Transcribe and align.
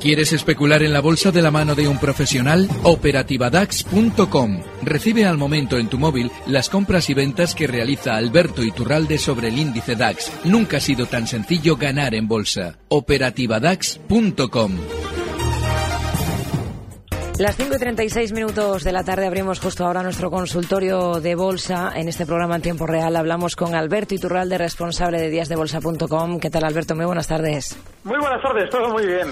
¿Quieres 0.00 0.32
especular 0.32 0.82
en 0.82 0.94
la 0.94 1.02
bolsa 1.02 1.30
de 1.30 1.42
la 1.42 1.50
mano 1.50 1.74
de 1.74 1.86
un 1.86 1.98
profesional? 1.98 2.70
Operativadax.com. 2.84 4.62
Recibe 4.82 5.26
al 5.26 5.36
momento 5.36 5.76
en 5.76 5.90
tu 5.90 5.98
móvil 5.98 6.32
las 6.46 6.70
compras 6.70 7.10
y 7.10 7.14
ventas 7.14 7.54
que 7.54 7.66
realiza 7.66 8.16
Alberto 8.16 8.64
Iturralde 8.64 9.18
sobre 9.18 9.48
el 9.48 9.58
índice 9.58 9.96
DAX. 9.96 10.32
Nunca 10.44 10.78
ha 10.78 10.80
sido 10.80 11.04
tan 11.04 11.26
sencillo 11.26 11.76
ganar 11.76 12.14
en 12.14 12.26
bolsa. 12.28 12.78
Operativadax.com. 12.88 14.78
Las 17.40 17.56
5 17.56 17.74
y 17.74 17.78
36 17.78 18.32
minutos 18.32 18.84
de 18.84 18.92
la 18.92 19.02
tarde 19.02 19.26
abrimos 19.26 19.60
justo 19.60 19.86
ahora 19.86 20.02
nuestro 20.02 20.30
consultorio 20.30 21.20
de 21.20 21.34
bolsa. 21.34 21.90
En 21.96 22.06
este 22.06 22.26
programa 22.26 22.56
en 22.56 22.60
tiempo 22.60 22.86
real 22.86 23.16
hablamos 23.16 23.56
con 23.56 23.74
Alberto 23.74 24.14
Iturralde, 24.14 24.58
responsable 24.58 25.18
de 25.18 25.30
díasdebolsa.com. 25.30 26.38
¿Qué 26.38 26.50
tal, 26.50 26.64
Alberto? 26.64 26.94
Muy 26.94 27.06
buenas 27.06 27.28
tardes. 27.28 27.78
Muy 28.02 28.18
buenas 28.18 28.40
tardes, 28.42 28.70
todo 28.70 28.88
muy 28.88 29.04
bien. 29.04 29.28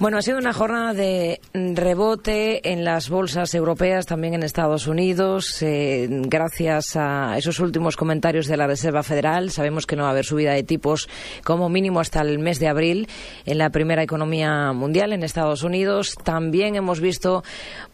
Bueno, 0.00 0.18
ha 0.18 0.22
sido 0.22 0.38
una 0.38 0.52
jornada 0.52 0.92
de 0.92 1.40
rebote 1.54 2.72
en 2.72 2.84
las 2.84 3.10
bolsas 3.10 3.54
europeas, 3.54 4.06
también 4.06 4.34
en 4.34 4.42
Estados 4.42 4.88
Unidos, 4.88 5.62
eh, 5.62 6.08
gracias 6.08 6.96
a 6.96 7.38
esos 7.38 7.60
últimos 7.60 7.96
comentarios 7.96 8.48
de 8.48 8.56
la 8.56 8.66
Reserva 8.66 9.04
Federal. 9.04 9.50
Sabemos 9.50 9.86
que 9.86 9.94
no 9.94 10.02
va 10.02 10.08
a 10.08 10.12
haber 10.12 10.24
subida 10.24 10.52
de 10.52 10.64
tipos 10.64 11.08
como 11.44 11.68
mínimo 11.68 12.00
hasta 12.00 12.20
el 12.22 12.40
mes 12.40 12.58
de 12.58 12.66
abril 12.66 13.08
en 13.46 13.58
la 13.58 13.70
primera 13.70 14.02
economía 14.02 14.72
mundial, 14.72 15.12
en 15.12 15.22
Estados 15.22 15.62
Unidos. 15.62 16.16
También 16.24 16.74
hemos 16.74 17.00
visto 17.00 17.44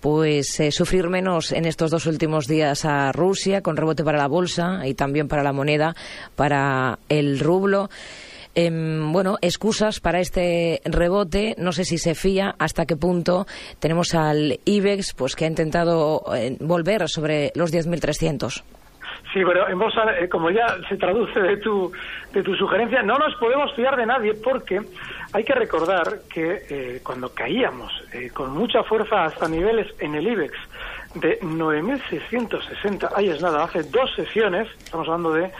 pues 0.01 0.59
eh, 0.60 0.73
sufrir 0.73 1.10
menos 1.10 1.52
en 1.52 1.66
estos 1.66 1.91
dos 1.91 2.06
últimos 2.06 2.46
días 2.46 2.87
a 2.87 3.12
Rusia, 3.12 3.60
con 3.60 3.77
rebote 3.77 4.04
para 4.04 4.16
la 4.16 4.29
bolsa 4.29 4.87
y 4.87 4.95
también 4.95 5.29
para 5.29 5.43
la 5.43 5.52
moneda, 5.52 5.95
para 6.34 6.98
el 7.10 7.41
rublo. 7.41 7.91
Em, 8.55 9.13
bueno, 9.13 9.37
excusas 9.41 10.01
para 10.01 10.21
este 10.21 10.81
rebote. 10.85 11.55
No 11.59 11.73
sé 11.73 11.85
si 11.85 11.99
se 11.99 12.15
fía 12.15 12.55
hasta 12.59 12.87
qué 12.87 12.97
punto 12.97 13.47
tenemos 13.80 14.15
al 14.15 14.61
IBEX, 14.65 15.15
pues 15.15 15.35
que 15.35 15.45
ha 15.45 15.49
intentado 15.49 16.23
eh, 16.35 16.57
volver 16.61 17.09
sobre 17.09 17.51
los 17.55 17.73
10.300. 17.73 18.63
Sí, 19.33 19.41
pero 19.45 19.69
en 19.69 19.79
bolsa, 19.79 20.16
eh, 20.16 20.29
como 20.29 20.51
ya 20.51 20.77
se 20.88 20.96
traduce 20.96 21.41
de 21.41 21.57
tu, 21.57 21.91
de 22.33 22.43
tu 22.43 22.55
sugerencia, 22.55 23.02
no 23.02 23.19
nos 23.19 23.35
podemos 23.37 23.74
fiar 23.74 23.96
de 23.96 24.07
nadie 24.07 24.35
porque 24.35 24.80
hay 25.33 25.43
que 25.43 25.55
recordar 25.55 26.21
que 26.33 26.63
eh, 26.71 27.01
cuando 27.02 27.35
caíamos 27.35 27.93
eh, 28.13 28.30
con 28.33 28.52
mucha 28.52 28.85
fuerza 28.85 29.24
hasta 29.24 29.49
niveles 29.49 29.93
en 29.99 30.15
el 30.15 30.29
IBEX 30.29 30.57
de 31.15 31.40
9.660, 31.40 33.10
ahí 33.15 33.29
es 33.29 33.40
nada, 33.40 33.65
hace 33.65 33.82
dos 33.84 34.12
sesiones, 34.15 34.68
estamos 34.79 35.07
hablando 35.09 35.32
de 35.32 35.51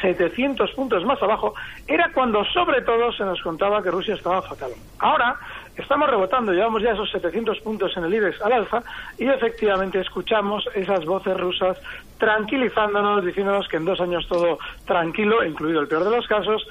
700 0.00 0.70
puntos 0.72 1.04
más 1.04 1.22
abajo, 1.22 1.54
era 1.86 2.10
cuando 2.12 2.44
sobre 2.44 2.82
todo 2.82 3.12
se 3.12 3.24
nos 3.24 3.40
contaba 3.42 3.82
que 3.82 3.90
Rusia 3.90 4.14
estaba 4.14 4.42
fatal. 4.42 4.70
Ahora 4.98 5.36
estamos 5.76 6.08
rebotando, 6.08 6.52
llevamos 6.52 6.82
ya 6.82 6.92
esos 6.92 7.10
700 7.10 7.60
puntos 7.60 7.96
en 7.96 8.04
el 8.04 8.14
IBEX 8.14 8.40
al 8.42 8.52
alza 8.52 8.82
y 9.18 9.28
efectivamente 9.28 10.00
escuchamos 10.00 10.68
esas 10.74 11.04
voces 11.04 11.36
rusas 11.36 11.78
tranquilizándonos, 12.18 13.24
diciéndonos 13.24 13.68
que 13.68 13.76
en 13.76 13.84
dos 13.84 14.00
años 14.00 14.26
todo 14.28 14.58
tranquilo, 14.86 15.44
incluido 15.44 15.80
el 15.80 15.88
peor 15.88 16.04
de 16.04 16.16
los 16.16 16.26
casos. 16.26 16.66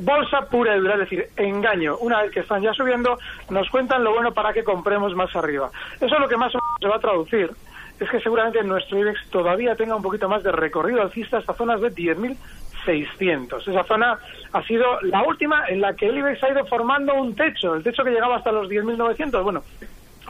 Bolsa 0.00 0.42
pura 0.50 0.76
y 0.76 0.86
es 0.86 0.98
decir, 0.98 1.28
engaño. 1.36 1.96
Una 1.98 2.22
vez 2.22 2.32
que 2.32 2.40
están 2.40 2.62
ya 2.62 2.72
subiendo, 2.72 3.18
nos 3.50 3.68
cuentan 3.70 4.04
lo 4.04 4.12
bueno 4.12 4.32
para 4.32 4.52
que 4.52 4.64
compremos 4.64 5.14
más 5.14 5.34
arriba. 5.36 5.70
Eso 5.96 6.14
es 6.14 6.20
lo 6.20 6.28
que 6.28 6.36
más 6.36 6.52
se 6.52 6.88
va 6.88 6.96
a 6.96 7.00
traducir 7.00 7.50
es 7.98 8.10
que 8.10 8.20
seguramente 8.20 8.62
nuestro 8.62 8.98
IBEX 8.98 9.30
todavía 9.30 9.74
tenga 9.74 9.96
un 9.96 10.02
poquito 10.02 10.28
más 10.28 10.42
de 10.42 10.52
recorrido 10.52 11.02
alcista 11.02 11.38
hasta 11.38 11.54
zonas 11.54 11.80
de 11.80 11.92
10.600. 11.92 13.68
Esa 13.68 13.84
zona 13.84 14.18
ha 14.52 14.62
sido 14.64 15.00
la 15.02 15.22
última 15.22 15.66
en 15.68 15.80
la 15.80 15.94
que 15.94 16.06
el 16.06 16.18
IBEX 16.18 16.42
ha 16.44 16.50
ido 16.50 16.66
formando 16.66 17.14
un 17.14 17.34
techo, 17.34 17.74
el 17.74 17.82
techo 17.82 18.04
que 18.04 18.10
llegaba 18.10 18.36
hasta 18.36 18.52
los 18.52 18.68
10.900. 18.68 19.42
Bueno, 19.42 19.62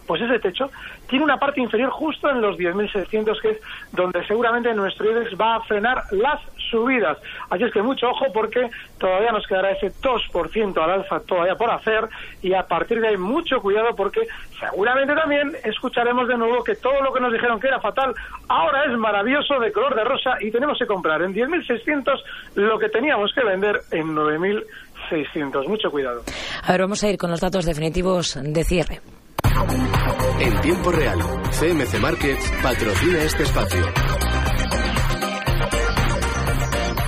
pues 0.07 0.23
ese 0.23 0.39
techo 0.39 0.71
tiene 1.09 1.25
una 1.25 1.39
parte 1.39 1.61
inferior 1.61 1.91
justo 1.91 2.31
en 2.31 2.41
los 2.41 2.57
10.600, 2.57 3.41
que 3.41 3.51
es 3.51 3.61
donde 3.93 4.25
seguramente 4.27 4.73
nuestro 4.75 5.11
IBEX 5.11 5.39
va 5.41 5.57
a 5.57 5.61
frenar 5.61 6.05
las 6.11 6.41
subidas. 6.71 7.19
Así 7.51 7.65
es 7.65 7.73
que 7.73 7.83
mucho 7.83 8.09
ojo 8.09 8.27
porque 8.33 8.71
todavía 8.99 9.33
nos 9.33 9.47
quedará 9.47 9.73
ese 9.73 9.93
2% 9.93 10.83
al 10.83 10.91
alza 10.91 11.21
todavía 11.21 11.55
por 11.55 11.71
hacer 11.71 12.09
y 12.43 12.55
a 12.55 12.63
partir 12.65 13.01
de 13.01 13.09
ahí 13.09 13.17
mucho 13.17 13.61
cuidado 13.61 13.95
porque 13.95 14.27
seguramente 14.59 15.15
también 15.15 15.53
escucharemos 15.65 16.29
de 16.29 16.37
nuevo 16.37 16.65
que 16.65 16.77
todo 16.77 17.01
lo 17.03 17.13
que 17.13 17.21
nos 17.21 17.33
dijeron 17.33 17.61
que 17.61 17.69
era 17.69 17.81
fatal 17.81 18.15
ahora 18.49 18.85
es 18.85 18.99
maravilloso 18.99 19.59
de 19.61 19.73
color 19.73 19.95
de 19.95 20.05
rosa 20.05 20.37
y 20.41 20.51
tenemos 20.51 20.79
que 20.79 20.87
comprar 20.87 21.23
en 21.23 21.35
10.600 21.35 22.23
lo 22.55 22.79
que 22.79 22.89
teníamos 22.89 23.33
que 23.35 23.45
vender 23.45 23.81
en 23.91 24.15
9.600. 24.15 25.69
Mucho 25.69 25.91
cuidado. 25.91 26.23
A 26.63 26.73
ver, 26.73 26.81
vamos 26.81 27.03
a 27.03 27.09
ir 27.09 27.19
con 27.19 27.31
los 27.31 27.41
datos 27.41 27.65
definitivos 27.65 28.39
de 28.43 28.65
cierre. 28.65 29.01
En 30.41 30.61
tiempo 30.61 30.91
real, 30.93 31.19
CMC 31.51 31.99
Markets 32.01 32.53
patrocina 32.63 33.23
este 33.23 33.43
espacio. 33.45 34.16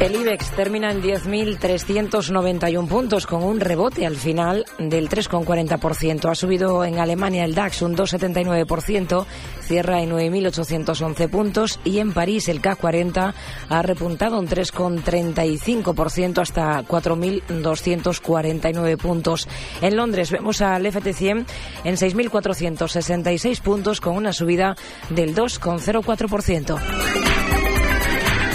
El 0.00 0.14
IBEX 0.14 0.52
termina 0.52 0.92
en 0.92 1.02
10.391 1.02 2.86
puntos 2.86 3.26
con 3.26 3.42
un 3.42 3.58
rebote 3.58 4.06
al 4.06 4.14
final 4.14 4.64
del 4.78 5.08
3,40%. 5.08 6.30
Ha 6.30 6.36
subido 6.36 6.84
en 6.84 7.00
Alemania 7.00 7.44
el 7.44 7.56
DAX 7.56 7.82
un 7.82 7.96
2,79%, 7.96 9.26
cierra 9.60 10.00
en 10.00 10.10
9.811 10.10 11.28
puntos 11.28 11.80
y 11.82 11.98
en 11.98 12.12
París 12.12 12.48
el 12.48 12.60
CAC 12.60 12.78
40 12.78 13.34
ha 13.68 13.82
repuntado 13.82 14.38
un 14.38 14.46
3,35% 14.46 16.42
hasta 16.42 16.84
4.249 16.84 18.96
puntos. 18.98 19.48
En 19.82 19.96
Londres 19.96 20.30
vemos 20.30 20.62
al 20.62 20.86
FT100 20.86 21.44
en 21.82 21.96
6.466 21.96 23.60
puntos 23.62 24.00
con 24.00 24.14
una 24.14 24.32
subida 24.32 24.76
del 25.10 25.34
2,04%. 25.34 27.57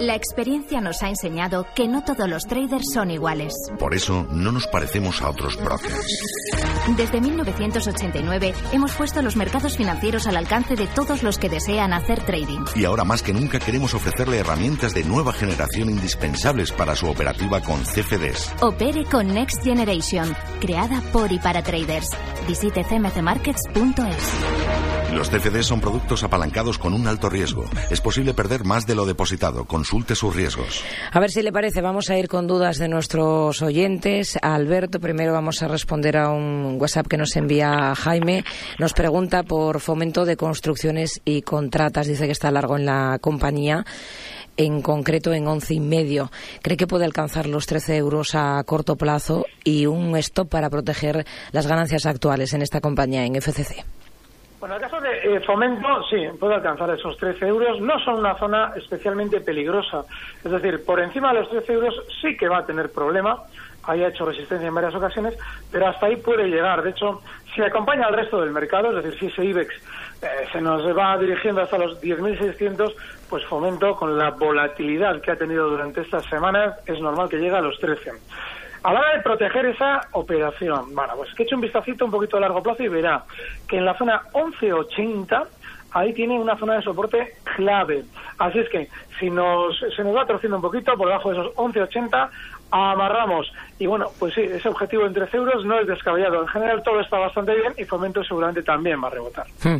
La 0.00 0.16
experiencia 0.16 0.80
nos 0.80 1.02
ha 1.04 1.08
enseñado 1.08 1.66
que 1.76 1.86
no 1.86 2.02
todos 2.02 2.28
los 2.28 2.46
traders 2.46 2.92
son 2.92 3.12
iguales. 3.12 3.54
Por 3.78 3.94
eso 3.94 4.26
no 4.30 4.50
nos 4.50 4.66
parecemos 4.66 5.22
a 5.22 5.30
otros 5.30 5.56
brokers. 5.56 6.18
Desde 6.96 7.20
1989 7.20 8.54
hemos 8.72 8.92
puesto 8.92 9.22
los 9.22 9.36
mercados 9.36 9.76
financieros 9.76 10.26
al 10.26 10.36
alcance 10.36 10.74
de 10.74 10.88
todos 10.88 11.22
los 11.22 11.38
que 11.38 11.48
desean 11.48 11.92
hacer 11.92 12.22
trading. 12.24 12.64
Y 12.74 12.84
ahora 12.84 13.04
más 13.04 13.22
que 13.22 13.32
nunca 13.32 13.60
queremos 13.60 13.94
ofrecerle 13.94 14.38
herramientas 14.38 14.94
de 14.94 15.04
nueva 15.04 15.32
generación 15.32 15.88
indispensables 15.90 16.72
para 16.72 16.96
su 16.96 17.06
operativa 17.06 17.60
con 17.60 17.84
CFDs. 17.84 18.52
Opere 18.62 19.04
con 19.04 19.28
Next 19.28 19.62
Generation, 19.62 20.34
creada 20.60 21.00
por 21.12 21.30
y 21.30 21.38
para 21.38 21.62
traders. 21.62 22.10
Visite 22.48 22.82
cmcmarkets.es. 22.82 24.73
Los 25.14 25.30
CFDs 25.30 25.66
son 25.66 25.80
productos 25.80 26.24
apalancados 26.24 26.76
con 26.76 26.92
un 26.92 27.06
alto 27.06 27.30
riesgo. 27.30 27.64
Es 27.88 28.00
posible 28.00 28.34
perder 28.34 28.64
más 28.64 28.84
de 28.84 28.96
lo 28.96 29.06
depositado. 29.06 29.64
Consulte 29.64 30.16
sus 30.16 30.34
riesgos. 30.34 30.82
A 31.12 31.20
ver 31.20 31.30
si 31.30 31.42
le 31.42 31.52
parece, 31.52 31.80
vamos 31.80 32.10
a 32.10 32.18
ir 32.18 32.28
con 32.28 32.48
dudas 32.48 32.78
de 32.78 32.88
nuestros 32.88 33.62
oyentes. 33.62 34.36
Alberto, 34.42 34.98
primero 34.98 35.32
vamos 35.32 35.62
a 35.62 35.68
responder 35.68 36.16
a 36.16 36.30
un 36.30 36.78
WhatsApp 36.80 37.06
que 37.06 37.16
nos 37.16 37.36
envía 37.36 37.94
Jaime. 37.94 38.44
Nos 38.78 38.92
pregunta 38.92 39.44
por 39.44 39.78
fomento 39.78 40.24
de 40.24 40.36
construcciones 40.36 41.20
y 41.24 41.42
contratas. 41.42 42.08
Dice 42.08 42.26
que 42.26 42.32
está 42.32 42.50
largo 42.50 42.76
en 42.76 42.86
la 42.86 43.18
compañía 43.20 43.84
en 44.56 44.82
concreto 44.82 45.32
en 45.32 45.46
once 45.46 45.74
y 45.74 45.80
medio. 45.80 46.30
¿Cree 46.62 46.76
que 46.76 46.86
puede 46.86 47.04
alcanzar 47.04 47.46
los 47.46 47.66
13 47.66 47.96
euros 47.96 48.34
a 48.34 48.62
corto 48.64 48.96
plazo 48.96 49.46
y 49.64 49.86
un 49.86 50.16
stop 50.16 50.48
para 50.48 50.70
proteger 50.70 51.26
las 51.52 51.66
ganancias 51.66 52.06
actuales 52.06 52.52
en 52.52 52.62
esta 52.62 52.80
compañía, 52.80 53.24
en 53.24 53.40
FCC? 53.40 53.84
Bueno, 54.64 54.76
en 54.76 54.82
el 54.82 54.90
caso 54.90 55.02
de 55.02 55.36
eh, 55.36 55.40
Fomento, 55.40 56.02
sí, 56.08 56.26
puede 56.40 56.54
alcanzar 56.54 56.88
esos 56.88 57.18
13 57.18 57.48
euros. 57.48 57.82
No 57.82 57.98
son 57.98 58.20
una 58.20 58.34
zona 58.38 58.72
especialmente 58.74 59.42
peligrosa. 59.42 60.06
Es 60.42 60.50
decir, 60.50 60.82
por 60.86 61.00
encima 61.00 61.34
de 61.34 61.40
los 61.40 61.50
13 61.50 61.72
euros 61.74 61.94
sí 62.22 62.34
que 62.34 62.48
va 62.48 62.60
a 62.60 62.64
tener 62.64 62.90
problema. 62.90 63.42
Ahí 63.82 64.02
ha 64.02 64.08
hecho 64.08 64.24
resistencia 64.24 64.66
en 64.66 64.74
varias 64.74 64.94
ocasiones, 64.94 65.36
pero 65.70 65.88
hasta 65.88 66.06
ahí 66.06 66.16
puede 66.16 66.48
llegar. 66.48 66.82
De 66.82 66.88
hecho, 66.88 67.20
si 67.54 67.60
acompaña 67.60 68.06
al 68.06 68.14
resto 68.14 68.40
del 68.40 68.52
mercado, 68.52 68.88
es 68.96 69.04
decir, 69.04 69.20
si 69.20 69.26
ese 69.26 69.44
IBEX 69.44 69.74
eh, 70.22 70.28
se 70.50 70.62
nos 70.62 70.82
va 70.96 71.18
dirigiendo 71.18 71.60
hasta 71.60 71.76
los 71.76 72.00
10.600, 72.00 72.94
pues 73.28 73.44
Fomento, 73.44 73.94
con 73.94 74.16
la 74.16 74.30
volatilidad 74.30 75.20
que 75.20 75.32
ha 75.32 75.36
tenido 75.36 75.68
durante 75.68 76.00
estas 76.00 76.24
semanas, 76.24 76.74
es 76.86 76.98
normal 77.02 77.28
que 77.28 77.36
llegue 77.36 77.54
a 77.54 77.60
los 77.60 77.78
13. 77.80 78.12
A 78.84 78.92
la 78.92 79.00
hora 79.00 79.16
de 79.16 79.22
proteger 79.22 79.64
esa 79.64 80.02
operación, 80.12 80.94
bueno, 80.94 81.14
pues 81.16 81.32
que 81.34 81.44
eche 81.44 81.54
un 81.54 81.62
vistacito 81.62 82.04
un 82.04 82.10
poquito 82.10 82.36
a 82.36 82.40
largo 82.40 82.62
plazo 82.62 82.82
y 82.82 82.88
verá 82.88 83.24
que 83.66 83.78
en 83.78 83.86
la 83.86 83.96
zona 83.96 84.20
1180 84.34 85.42
ahí 85.92 86.12
tiene 86.12 86.38
una 86.38 86.54
zona 86.58 86.74
de 86.74 86.82
soporte 86.82 87.34
clave. 87.56 88.04
Así 88.38 88.58
es 88.58 88.68
que 88.68 88.88
si 89.18 89.30
nos, 89.30 89.74
se 89.96 90.04
nos 90.04 90.14
va 90.14 90.26
torciendo 90.26 90.56
un 90.56 90.62
poquito 90.62 90.92
por 90.98 91.08
debajo 91.08 91.30
de 91.30 91.40
esos 91.40 91.54
11.80, 91.54 92.28
amarramos. 92.70 93.50
Y 93.78 93.86
bueno, 93.86 94.10
pues 94.18 94.34
sí, 94.34 94.42
ese 94.42 94.68
objetivo 94.68 95.06
en 95.06 95.14
13 95.14 95.34
euros 95.34 95.64
no 95.64 95.80
es 95.80 95.86
descabellado. 95.86 96.42
En 96.42 96.48
general 96.48 96.82
todo 96.82 97.00
está 97.00 97.18
bastante 97.18 97.54
bien 97.54 97.72
y 97.78 97.84
Fomento 97.84 98.22
seguramente 98.22 98.62
también 98.62 99.02
va 99.02 99.08
a 99.08 99.12
rebotar. 99.12 99.46
Hmm. 99.62 99.78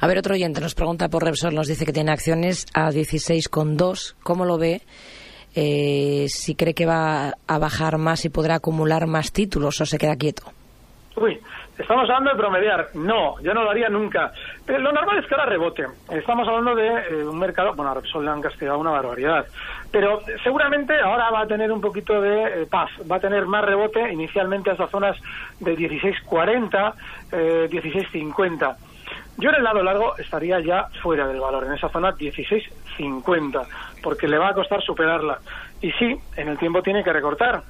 A 0.00 0.06
ver, 0.06 0.16
otro 0.16 0.32
oyente 0.32 0.62
nos 0.62 0.74
pregunta 0.74 1.10
por 1.10 1.22
Repsol, 1.22 1.54
nos 1.54 1.66
dice 1.66 1.84
que 1.84 1.92
tiene 1.92 2.10
acciones 2.10 2.64
a 2.72 2.90
16,2. 2.90 4.14
¿Cómo 4.22 4.46
lo 4.46 4.56
ve? 4.56 4.80
Eh, 5.56 6.26
si 6.28 6.54
cree 6.54 6.74
que 6.74 6.84
va 6.84 7.32
a 7.46 7.58
bajar 7.58 7.96
más 7.96 8.26
y 8.26 8.28
podrá 8.28 8.56
acumular 8.56 9.06
más 9.06 9.32
títulos 9.32 9.80
o 9.80 9.86
se 9.86 9.96
queda 9.96 10.14
quieto. 10.14 10.42
Uy, 11.16 11.40
estamos 11.78 12.02
hablando 12.10 12.30
de 12.30 12.36
promediar. 12.36 12.88
No, 12.92 13.40
yo 13.40 13.54
no 13.54 13.64
lo 13.64 13.70
haría 13.70 13.88
nunca. 13.88 14.32
Pero 14.66 14.80
lo 14.80 14.92
normal 14.92 15.18
es 15.18 15.26
que 15.26 15.34
ahora 15.34 15.46
rebote. 15.46 15.86
Estamos 16.10 16.46
hablando 16.46 16.74
de 16.74 16.88
eh, 16.88 17.24
un 17.24 17.38
mercado, 17.38 17.74
bueno, 17.74 17.90
a 17.90 17.94
Repsol 17.94 18.26
le 18.26 18.30
han 18.30 18.42
castigado 18.42 18.78
una 18.78 18.90
barbaridad. 18.90 19.46
Pero 19.90 20.20
seguramente 20.44 20.92
ahora 21.00 21.30
va 21.30 21.40
a 21.40 21.46
tener 21.46 21.72
un 21.72 21.80
poquito 21.80 22.20
de 22.20 22.62
eh, 22.62 22.66
paz, 22.66 22.90
va 23.10 23.16
a 23.16 23.20
tener 23.20 23.46
más 23.46 23.64
rebote 23.64 24.12
inicialmente 24.12 24.68
a 24.68 24.74
esas 24.74 24.90
zonas 24.90 25.16
de 25.58 25.74
16.40, 25.74 26.94
eh, 27.32 27.68
16.50. 27.70 28.76
Yo 29.38 29.50
en 29.50 29.56
el 29.56 29.64
lado 29.64 29.82
largo 29.82 30.16
estaría 30.16 30.60
ya 30.60 30.88
fuera 31.02 31.26
del 31.26 31.40
valor, 31.40 31.64
en 31.64 31.74
esa 31.74 31.90
zona 31.90 32.12
16.50, 32.12 33.66
porque 34.02 34.26
le 34.28 34.38
va 34.38 34.48
a 34.48 34.54
costar 34.54 34.82
superarla. 34.82 35.40
Y 35.82 35.90
sí, 35.92 36.16
en 36.36 36.48
el 36.48 36.58
tiempo 36.58 36.82
tiene 36.82 37.04
que 37.04 37.12
recortar, 37.12 37.62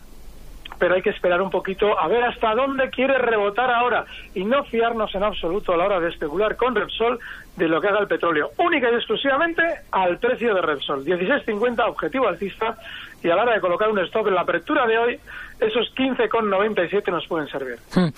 pero 0.78 0.94
hay 0.94 1.02
que 1.02 1.10
esperar 1.10 1.40
un 1.40 1.50
poquito 1.50 1.98
a 1.98 2.08
ver 2.08 2.24
hasta 2.24 2.54
dónde 2.54 2.90
quiere 2.90 3.18
rebotar 3.18 3.70
ahora 3.70 4.04
y 4.34 4.44
no 4.44 4.64
fiarnos 4.64 5.14
en 5.14 5.22
absoluto 5.22 5.72
a 5.72 5.76
la 5.76 5.86
hora 5.86 6.00
de 6.00 6.08
especular 6.08 6.56
con 6.56 6.74
Repsol 6.74 7.18
de 7.56 7.68
lo 7.68 7.80
que 7.80 7.88
haga 7.88 8.00
el 8.00 8.08
petróleo, 8.08 8.50
única 8.58 8.90
y 8.90 8.94
exclusivamente 8.94 9.62
al 9.90 10.18
precio 10.18 10.54
de 10.54 10.60
Repsol. 10.60 11.04
16.50 11.04 11.88
objetivo 11.88 12.28
alcista 12.28 12.76
y 13.22 13.30
a 13.30 13.34
la 13.34 13.42
hora 13.42 13.54
de 13.54 13.60
colocar 13.60 13.88
un 13.88 13.98
stop 14.00 14.28
en 14.28 14.34
la 14.34 14.42
apertura 14.42 14.86
de 14.86 14.98
hoy, 14.98 15.20
esos 15.58 15.92
15,97 15.96 17.10
nos 17.10 17.26
pueden 17.26 17.48
servir. 17.48 17.76
Hmm. 17.94 18.08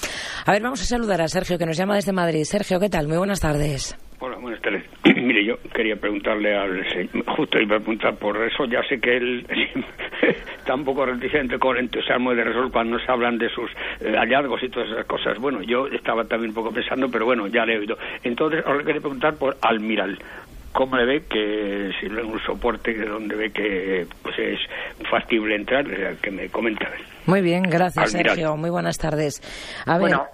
A 0.47 0.53
ver, 0.53 0.63
vamos 0.63 0.83
a 0.83 0.85
saludar 0.85 1.23
a 1.23 1.29
Sergio 1.29 1.57
que 1.57 1.67
nos 1.67 1.77
llama 1.77 1.95
desde 1.95 2.13
Madrid. 2.13 2.45
Sergio, 2.45 2.81
¿qué 2.81 2.89
tal? 2.89 3.07
Muy 3.07 3.17
buenas 3.17 3.41
tardes. 3.41 3.97
Hola, 4.21 4.37
buenas 4.39 4.61
tardes. 4.61 4.83
Mire, 5.05 5.45
yo 5.45 5.59
quería 5.73 5.95
preguntarle 5.95 6.57
al 6.57 6.85
justo 7.37 7.61
iba 7.61 7.77
a 7.77 7.79
preguntar 7.79 8.17
por 8.17 8.37
eso, 8.43 8.65
ya 8.65 8.83
sé 8.89 9.01
que 9.01 9.17
él 9.17 9.47
está 10.59 10.75
un 10.75 10.85
poco 10.85 11.07
reticente 11.07 11.57
con 11.59 11.77
el 11.77 11.85
entusiasmo 11.85 12.35
de 12.35 12.43
Resol 12.43 12.73
cuando 12.73 12.99
nos 12.99 13.09
hablan 13.09 13.39
de 13.39 13.49
sus 13.49 13.71
eh, 14.01 14.17
hallazgos 14.17 14.61
y 14.65 14.71
todas 14.71 14.91
esas 14.91 15.07
cosas. 15.07 15.39
Bueno, 15.39 15.63
yo 15.63 15.87
estaba 15.87 16.25
también 16.25 16.51
un 16.51 16.55
poco 16.57 16.73
pensando, 16.73 17.09
pero 17.09 17.27
bueno, 17.27 17.47
ya 17.47 17.65
le 17.65 17.75
he 17.75 17.79
oído. 17.79 17.97
Entonces, 18.25 18.65
ahora 18.67 18.83
quería 18.83 19.01
preguntar 19.01 19.37
por 19.37 19.57
Almiral. 19.63 20.19
¿Cómo 20.73 20.97
le 20.97 21.07
ve 21.07 21.23
que 21.29 21.93
si 22.01 22.07
en 22.07 22.19
un 22.19 22.41
soporte 22.41 22.95
donde 22.95 23.37
ve 23.37 23.51
que 23.51 24.07
pues 24.23 24.39
es 24.39 24.59
factible 25.09 25.55
entrar? 25.55 25.87
Eh, 25.89 26.17
que 26.21 26.31
me 26.31 26.49
comenta. 26.49 26.91
Muy 27.27 27.41
bien, 27.41 27.63
gracias 27.63 28.11
Sergio. 28.11 28.57
Muy 28.57 28.71
buenas 28.71 28.99
tardes. 28.99 29.41
A 29.87 29.93
ver, 29.93 30.01
Bueno, 30.01 30.27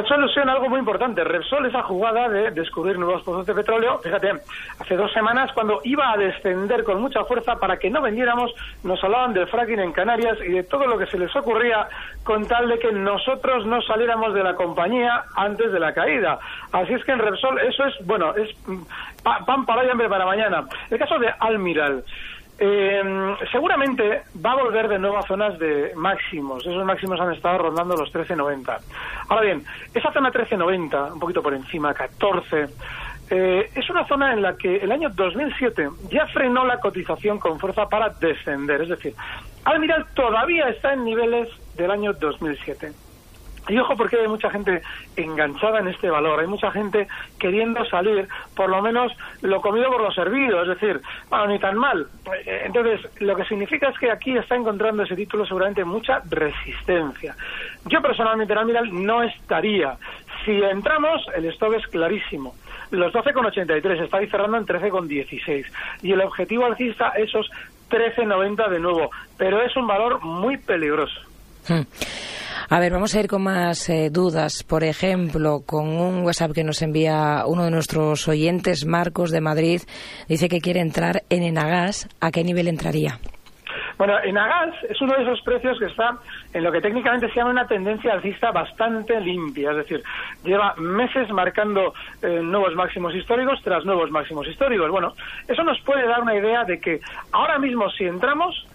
hecho 0.00 0.14
alusión 0.14 0.48
algo 0.48 0.68
muy 0.68 0.78
importante. 0.80 1.22
Repsol, 1.22 1.66
esa 1.66 1.82
jugada 1.84 2.28
de 2.28 2.50
descubrir 2.50 2.98
nuevos 2.98 3.22
pozos 3.22 3.46
de 3.46 3.54
petróleo, 3.54 3.98
fíjate, 3.98 4.32
hace 4.80 4.96
dos 4.96 5.12
semanas 5.12 5.52
cuando 5.52 5.80
iba 5.84 6.10
a 6.12 6.16
descender 6.16 6.82
con 6.84 7.00
mucha 7.00 7.24
fuerza 7.24 7.56
para 7.56 7.76
que 7.78 7.88
no 7.88 8.02
vendiéramos, 8.02 8.52
nos 8.82 9.02
hablaban 9.04 9.32
del 9.32 9.46
fracking 9.46 9.78
en 9.78 9.92
Canarias 9.92 10.38
y 10.44 10.50
de 10.50 10.64
todo 10.64 10.86
lo 10.86 10.98
que 10.98 11.06
se 11.06 11.18
les 11.18 11.34
ocurría 11.36 11.88
con 12.24 12.46
tal 12.48 12.68
de 12.68 12.78
que 12.78 12.90
nosotros 12.92 13.64
no 13.66 13.80
saliéramos 13.82 14.34
de 14.34 14.42
la 14.42 14.54
compañía 14.54 15.24
antes 15.36 15.70
de 15.70 15.78
la 15.80 15.94
caída. 15.94 16.38
Así 16.72 16.92
es 16.94 17.04
que 17.04 17.12
en 17.12 17.20
Repsol 17.20 17.58
eso 17.60 17.84
es, 17.84 17.94
bueno, 18.06 18.34
es 18.34 18.48
mm, 18.66 18.82
pa- 19.22 19.44
pan 19.46 19.64
para 19.64 19.82
hoy, 19.82 19.88
hambre 19.88 20.08
para 20.08 20.26
mañana. 20.26 20.64
El 20.90 20.98
caso 20.98 21.18
de 21.18 21.32
Almiral. 21.38 22.02
Eh, 22.58 23.02
seguramente 23.52 24.22
va 24.44 24.52
a 24.52 24.62
volver 24.62 24.88
de 24.88 24.98
nuevo 24.98 25.18
a 25.18 25.26
zonas 25.26 25.58
de 25.58 25.92
máximos. 25.94 26.66
Esos 26.66 26.84
máximos 26.84 27.20
han 27.20 27.32
estado 27.32 27.58
rondando 27.58 27.96
los 27.96 28.12
13.90. 28.12 28.78
Ahora 29.28 29.42
bien, 29.42 29.64
esa 29.92 30.12
zona 30.12 30.32
13.90, 30.32 31.12
un 31.12 31.20
poquito 31.20 31.42
por 31.42 31.52
encima, 31.52 31.92
14, 31.92 32.66
eh, 33.28 33.70
es 33.74 33.90
una 33.90 34.06
zona 34.06 34.32
en 34.32 34.40
la 34.40 34.56
que 34.56 34.76
el 34.76 34.90
año 34.90 35.10
2007 35.10 35.88
ya 36.10 36.26
frenó 36.28 36.64
la 36.64 36.78
cotización 36.78 37.38
con 37.38 37.58
fuerza 37.58 37.88
para 37.88 38.08
descender. 38.08 38.82
Es 38.82 38.88
decir, 38.88 39.14
Almiral 39.64 40.06
todavía 40.14 40.68
está 40.68 40.94
en 40.94 41.04
niveles 41.04 41.48
del 41.76 41.90
año 41.90 42.12
2007. 42.14 42.92
Y 43.68 43.78
ojo 43.78 43.96
porque 43.96 44.16
hay 44.16 44.28
mucha 44.28 44.50
gente 44.50 44.82
enganchada 45.16 45.80
en 45.80 45.88
este 45.88 46.08
valor, 46.10 46.40
hay 46.40 46.46
mucha 46.46 46.70
gente 46.70 47.08
queriendo 47.38 47.84
salir, 47.86 48.28
por 48.54 48.70
lo 48.70 48.80
menos 48.82 49.12
lo 49.42 49.60
comido 49.60 49.90
por 49.90 50.02
lo 50.02 50.12
servido, 50.12 50.62
es 50.62 50.68
decir, 50.68 51.00
bueno, 51.28 51.48
ni 51.48 51.58
tan 51.58 51.76
mal. 51.76 52.06
Eh, 52.44 52.62
Entonces, 52.66 53.00
lo 53.20 53.34
que 53.34 53.44
significa 53.44 53.88
es 53.88 53.98
que 53.98 54.10
aquí 54.10 54.36
está 54.36 54.54
encontrando 54.54 55.02
ese 55.02 55.16
título 55.16 55.44
seguramente 55.46 55.84
mucha 55.84 56.20
resistencia. 56.28 57.34
Yo 57.86 58.00
personalmente 58.02 58.52
en 58.52 58.58
Almiral 58.58 59.04
no 59.04 59.22
estaría. 59.22 59.96
Si 60.44 60.52
entramos, 60.52 61.26
el 61.34 61.46
stop 61.46 61.74
es 61.74 61.86
clarísimo. 61.88 62.54
Los 62.90 63.12
12,83 63.12 64.04
está 64.04 64.18
ahí 64.18 64.28
cerrando 64.28 64.58
en 64.58 64.66
13,16. 64.66 65.64
Y 66.02 66.12
el 66.12 66.20
objetivo 66.20 66.66
alcista, 66.66 67.10
esos 67.10 67.50
13,90 67.90 68.68
de 68.68 68.78
nuevo. 68.78 69.10
Pero 69.36 69.60
es 69.62 69.76
un 69.76 69.86
valor 69.86 70.22
muy 70.22 70.56
peligroso. 70.56 71.20
hmm. 71.68 71.82
A 72.68 72.80
ver, 72.80 72.92
vamos 72.92 73.14
a 73.14 73.20
ir 73.20 73.28
con 73.28 73.44
más 73.44 73.88
eh, 73.88 74.10
dudas. 74.10 74.64
Por 74.64 74.82
ejemplo, 74.82 75.60
con 75.64 75.86
un 75.86 76.24
WhatsApp 76.24 76.50
que 76.50 76.64
nos 76.64 76.82
envía 76.82 77.44
uno 77.46 77.64
de 77.64 77.70
nuestros 77.70 78.26
oyentes, 78.26 78.86
Marcos 78.86 79.30
de 79.30 79.40
Madrid, 79.40 79.82
dice 80.28 80.48
que 80.48 80.60
quiere 80.60 80.80
entrar 80.80 81.22
en 81.30 81.44
Enagas. 81.44 82.08
¿A 82.20 82.32
qué 82.32 82.42
nivel 82.42 82.66
entraría? 82.66 83.20
Bueno, 83.98 84.18
Enagas 84.18 84.74
es 84.90 85.00
uno 85.00 85.14
de 85.16 85.22
esos 85.22 85.40
precios 85.42 85.78
que 85.78 85.86
está 85.86 86.18
en 86.52 86.64
lo 86.64 86.72
que 86.72 86.80
técnicamente 86.80 87.28
se 87.28 87.36
llama 87.36 87.50
una 87.50 87.68
tendencia 87.68 88.14
alcista 88.14 88.50
bastante 88.50 89.20
limpia, 89.20 89.70
es 89.70 89.76
decir, 89.76 90.02
lleva 90.42 90.74
meses 90.76 91.30
marcando 91.30 91.94
eh, 92.20 92.40
nuevos 92.42 92.74
máximos 92.74 93.14
históricos 93.14 93.60
tras 93.62 93.84
nuevos 93.84 94.10
máximos 94.10 94.46
históricos. 94.48 94.90
Bueno, 94.90 95.14
eso 95.46 95.62
nos 95.62 95.80
puede 95.82 96.06
dar 96.06 96.20
una 96.20 96.34
idea 96.34 96.64
de 96.64 96.80
que 96.80 97.00
ahora 97.30 97.60
mismo 97.60 97.88
si 97.90 98.04
entramos 98.04 98.66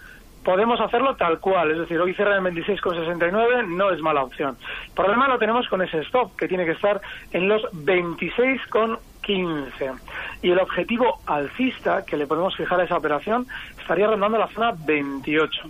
podemos 0.44 0.80
hacerlo 0.82 1.16
tal 1.16 1.40
cual, 1.40 1.72
es 1.72 1.80
decir, 1.80 2.00
hoy 2.00 2.14
cierra 2.14 2.38
en 2.38 2.44
26,69, 2.44 3.68
no 3.68 3.92
es 3.92 4.00
mala 4.02 4.24
opción. 4.24 4.58
El 4.88 4.94
problema 4.94 5.28
lo 5.28 5.38
tenemos 5.38 5.68
con 5.68 5.82
ese 5.82 6.00
stop, 6.00 6.36
que 6.36 6.48
tiene 6.48 6.66
que 6.66 6.72
estar 6.72 7.02
en 7.32 7.48
los 7.48 7.62
26,15. 7.74 10.00
Y 10.42 10.50
el 10.50 10.60
objetivo 10.60 11.20
alcista 11.28 12.04
que 12.06 12.18
le 12.18 12.26
podemos 12.26 12.56
fijar 12.56 12.82
a 12.82 12.86
esa 12.86 12.98
operación 12.98 13.46
estaría 13.80 14.08
rondando 14.08 14.38
la 14.38 14.48
zona 14.48 14.74
28. 14.86 15.62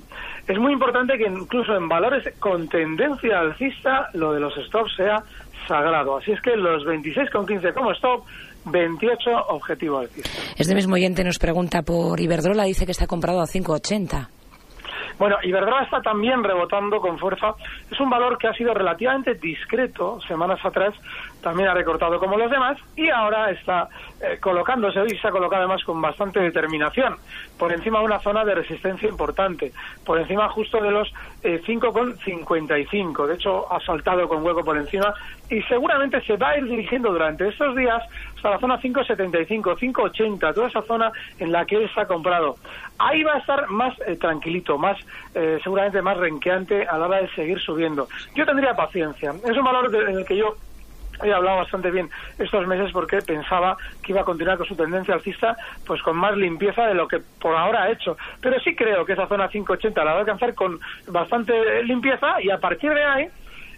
Es 0.48 0.58
muy 0.58 0.74
importante 0.74 1.18
que 1.18 1.26
incluso 1.26 1.76
en 1.76 1.90
valores 1.90 2.34
con 2.40 2.68
tendencia 2.70 3.40
alcista, 3.40 4.10
lo 4.14 4.34
de 4.34 4.40
los 4.40 4.56
stops 4.56 4.96
sea 4.96 5.24
sagrado. 5.68 6.18
Así 6.18 6.32
es 6.32 6.42
que 6.42 6.56
los 6.56 6.86
26,15 6.86 7.74
como 7.74 7.92
stop, 7.92 8.26
28 8.66 9.48
objetivo 9.50 10.00
alcista. 10.00 10.30
Este 10.58 10.76
mismo 10.76 10.96
oyente 10.96 11.24
nos 11.24 11.40
pregunta 11.40 11.82
por 11.82 12.20
Iberdrola, 12.20 12.64
dice 12.64 12.86
que 12.86 12.92
está 12.92 13.08
comprado 13.08 13.42
a 13.42 13.46
5,80. 13.46 14.28
Bueno, 15.22 15.38
Iberdrola 15.44 15.84
está 15.84 16.02
también 16.02 16.44
rebotando 16.44 17.00
con 17.00 17.20
fuerza. 17.20 17.54
Es 17.92 18.00
un 18.00 18.10
valor 18.10 18.40
que 18.40 18.48
ha 18.48 18.54
sido 18.56 18.74
relativamente 18.74 19.36
discreto 19.36 20.20
semanas 20.28 20.66
atrás, 20.66 20.96
también 21.44 21.70
ha 21.70 21.76
recortado 21.76 22.20
como 22.20 22.40
los 22.40 22.50
demás 22.50 22.80
y 22.96 23.08
ahora 23.10 23.52
está 23.52 23.88
eh, 24.20 24.40
colocándose 24.40 25.00
hoy 25.00 25.16
se 25.16 25.28
ha 25.28 25.30
colocado 25.30 25.62
además 25.62 25.84
con 25.84 26.02
bastante 26.02 26.40
determinación 26.40 27.18
por 27.60 27.72
encima 27.72 28.00
de 28.00 28.06
una 28.06 28.20
zona 28.20 28.44
de 28.44 28.56
resistencia 28.56 29.08
importante, 29.08 29.72
por 30.04 30.20
encima 30.20 30.50
justo 30.50 30.82
de 30.82 30.90
los 30.90 31.14
eh, 31.44 31.62
5,55. 31.68 33.28
De 33.28 33.36
hecho, 33.36 33.72
ha 33.72 33.80
saltado 33.82 34.28
con 34.28 34.44
hueco 34.44 34.66
por 34.66 34.76
encima 34.76 35.14
y 35.52 35.62
seguramente 35.64 36.20
se 36.22 36.36
va 36.36 36.50
a 36.50 36.58
ir 36.58 36.66
dirigiendo 36.66 37.12
durante 37.12 37.48
estos 37.48 37.76
días 37.76 38.02
hasta 38.42 38.50
la 38.50 38.60
zona 38.60 38.80
5,75, 38.82 39.78
5,80, 39.78 40.54
toda 40.56 40.68
esa 40.68 40.82
zona 40.82 41.12
en 41.38 41.52
la 41.52 41.64
que 41.66 41.76
él 41.76 41.84
está 41.84 42.08
comprado. 42.08 42.56
Ahí 42.98 43.22
va 43.22 43.34
a 43.34 43.38
estar 43.38 43.68
más 43.70 43.94
eh, 44.08 44.16
tranquilito, 44.16 44.80
más 44.80 44.98
eh, 45.36 45.60
seguramente 45.64 46.02
más 46.02 46.18
renqueante 46.18 46.88
a 46.88 46.98
la 46.98 47.06
hora 47.08 47.22
de 47.22 47.30
seguir 47.36 47.60
subiendo. 47.60 48.08
Yo 48.36 48.44
tendría 48.46 48.74
paciencia. 48.76 49.32
Es 49.48 49.56
un 49.56 49.64
valor 49.64 49.92
de- 49.92 50.10
en 50.12 50.18
el 50.18 50.26
que 50.26 50.38
yo 50.38 50.56
he 51.24 51.32
hablado 51.32 51.58
bastante 51.58 51.92
bien 51.92 52.10
estos 52.40 52.66
meses 52.66 52.90
porque 52.92 53.22
pensaba 53.22 53.78
que 54.02 54.12
iba 54.12 54.22
a 54.22 54.26
continuar 54.26 54.58
con 54.58 54.66
su 54.66 54.76
tendencia 54.76 55.14
alcista 55.14 55.56
pues 55.86 56.02
con 56.02 56.18
más 56.18 56.36
limpieza 56.36 56.88
de 56.88 56.96
lo 56.96 57.08
que 57.08 57.20
por 57.40 57.56
ahora 57.56 57.84
ha 57.84 57.92
hecho. 57.92 58.18
Pero 58.42 58.60
sí 58.62 58.76
creo 58.76 59.06
que 59.06 59.14
esa 59.14 59.28
zona 59.28 59.48
580 59.48 60.04
la 60.04 60.12
va 60.14 60.18
a 60.18 60.20
alcanzar 60.22 60.56
con 60.56 60.80
bastante 61.10 61.84
limpieza 61.84 62.42
y 62.42 62.50
a 62.50 62.58
partir 62.58 62.92
de 62.92 63.04
ahí 63.04 63.28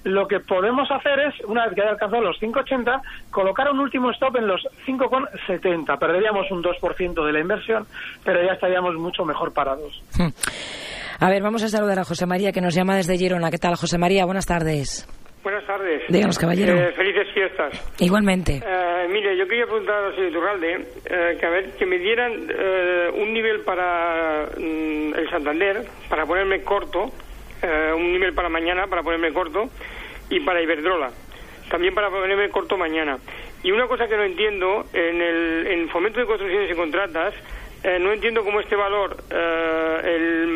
lo 0.04 0.28
que 0.28 0.40
podemos 0.40 0.90
hacer 0.92 1.20
es, 1.20 1.40
una 1.46 1.66
vez 1.66 1.76
que 1.76 1.82
haya 1.82 1.92
alcanzado 1.92 2.22
los 2.22 2.40
5,80, 2.40 3.02
colocar 3.32 3.72
un 3.72 3.80
último 3.80 4.12
stop 4.12 4.38
en 4.38 4.48
los 4.48 4.62
5,70. 4.86 5.98
Perderíamos 5.98 6.50
un 6.52 6.64
2% 6.64 7.26
de 7.26 7.32
la 7.32 7.40
inversión, 7.40 7.86
pero 8.24 8.44
ya 8.44 8.54
estaríamos 8.54 8.96
mucho 8.96 9.26
mejor 9.26 9.54
parados. 9.54 10.02
Hmm. 10.18 10.30
A 11.20 11.30
ver, 11.30 11.42
vamos 11.42 11.64
a 11.64 11.70
saludar 11.70 12.00
a 12.00 12.04
José 12.04 12.26
María, 12.26 12.52
que 12.52 12.62
nos 12.62 12.76
llama 12.76 12.96
desde 12.96 13.18
Girona. 13.18 13.52
¿Qué 13.52 13.58
tal, 13.58 13.76
José 13.76 13.98
María? 13.98 14.26
Buenas 14.26 14.46
tardes. 14.46 15.08
Buenas 15.44 15.66
tardes. 15.66 16.02
Díganos, 16.08 16.40
caballero. 16.40 16.74
Eh, 16.74 16.94
felices 16.94 17.28
fiestas. 17.34 17.94
Igualmente. 18.00 18.62
Eh, 18.66 19.08
mire, 19.10 19.38
yo 19.38 19.46
quería 19.46 19.66
preguntar 19.66 20.06
al 20.06 20.16
señor 20.16 20.30
Iturralde 20.30 20.88
eh, 21.06 21.38
que 21.38 21.46
a 21.46 21.50
ver 21.50 21.72
que 21.72 21.86
me 21.86 21.98
dieran 21.98 22.48
eh, 22.50 23.12
un 23.14 23.34
nivel 23.34 23.60
para 23.62 24.46
mm, 24.58 25.14
el 25.16 25.30
Santander 25.30 25.86
para 26.10 26.26
ponerme 26.26 26.62
corto, 26.62 27.12
eh, 27.62 27.92
un 27.94 28.14
nivel 28.14 28.34
para 28.34 28.48
mañana 28.48 28.88
para 28.88 29.04
ponerme 29.04 29.34
corto 29.34 29.70
y 30.30 30.40
para 30.42 30.62
Iberdrola 30.62 31.12
también 31.70 31.96
para 31.96 32.10
ponerme 32.10 32.50
corto 32.50 32.78
mañana. 32.78 33.18
Y 33.64 33.72
una 33.72 33.88
cosa 33.88 34.08
que 34.08 34.16
no 34.16 34.24
entiendo 34.24 34.86
en 34.94 35.22
el 35.22 35.68
en 35.68 35.90
fomento 35.90 36.20
de 36.20 36.26
construcciones 36.26 36.70
y 36.70 36.76
contratas 36.76 37.34
eh, 37.84 38.00
no 38.00 38.14
entiendo 38.14 38.44
cómo 38.44 38.62
este 38.62 38.76
valor, 38.76 39.18
eh, 39.30 40.16
el 40.16 40.54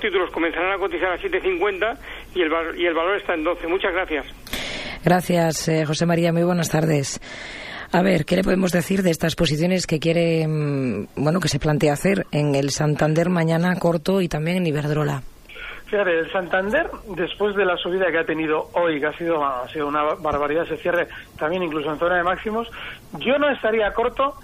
títulos 0.00 0.30
comenzarán 0.30 0.72
a 0.72 0.78
cotizar 0.78 1.12
a 1.12 1.16
7.50 1.16 1.96
y 2.34 2.42
el, 2.42 2.50
y 2.76 2.86
el 2.86 2.92
valor 2.92 3.16
está 3.16 3.34
en 3.34 3.44
12. 3.44 3.66
Muchas 3.68 3.92
gracias. 3.92 4.26
Gracias, 5.04 5.68
eh, 5.68 5.84
José 5.86 6.04
María. 6.06 6.32
Muy 6.32 6.42
buenas 6.42 6.68
tardes. 6.68 7.20
A 7.92 8.02
ver, 8.02 8.24
¿qué 8.24 8.36
le 8.36 8.42
podemos 8.42 8.72
decir 8.72 9.02
de 9.02 9.10
estas 9.10 9.36
posiciones 9.36 9.86
que 9.86 10.00
quiere, 10.00 10.46
mm, 10.46 11.08
bueno, 11.16 11.40
que 11.40 11.48
se 11.48 11.58
plantea 11.58 11.92
hacer 11.92 12.26
en 12.32 12.54
el 12.54 12.70
Santander 12.70 13.28
mañana 13.28 13.76
corto 13.78 14.20
y 14.20 14.28
también 14.28 14.58
en 14.58 14.66
Iberdrola? 14.66 15.22
Fíjate, 15.92 16.20
el 16.20 16.32
Santander, 16.32 16.90
después 17.08 17.54
de 17.54 17.66
la 17.66 17.76
subida 17.76 18.10
que 18.10 18.16
ha 18.16 18.24
tenido 18.24 18.70
hoy, 18.72 18.98
que 18.98 19.08
ha 19.08 19.12
sido, 19.12 19.86
una 19.86 20.04
barbaridad, 20.20 20.66
se 20.66 20.78
cierre 20.78 21.06
también 21.38 21.62
incluso 21.64 21.92
en 21.92 21.98
zona 21.98 22.16
de 22.16 22.22
máximos, 22.22 22.66
yo 23.18 23.36
no 23.36 23.50
estaría 23.50 23.92
corto 23.92 24.34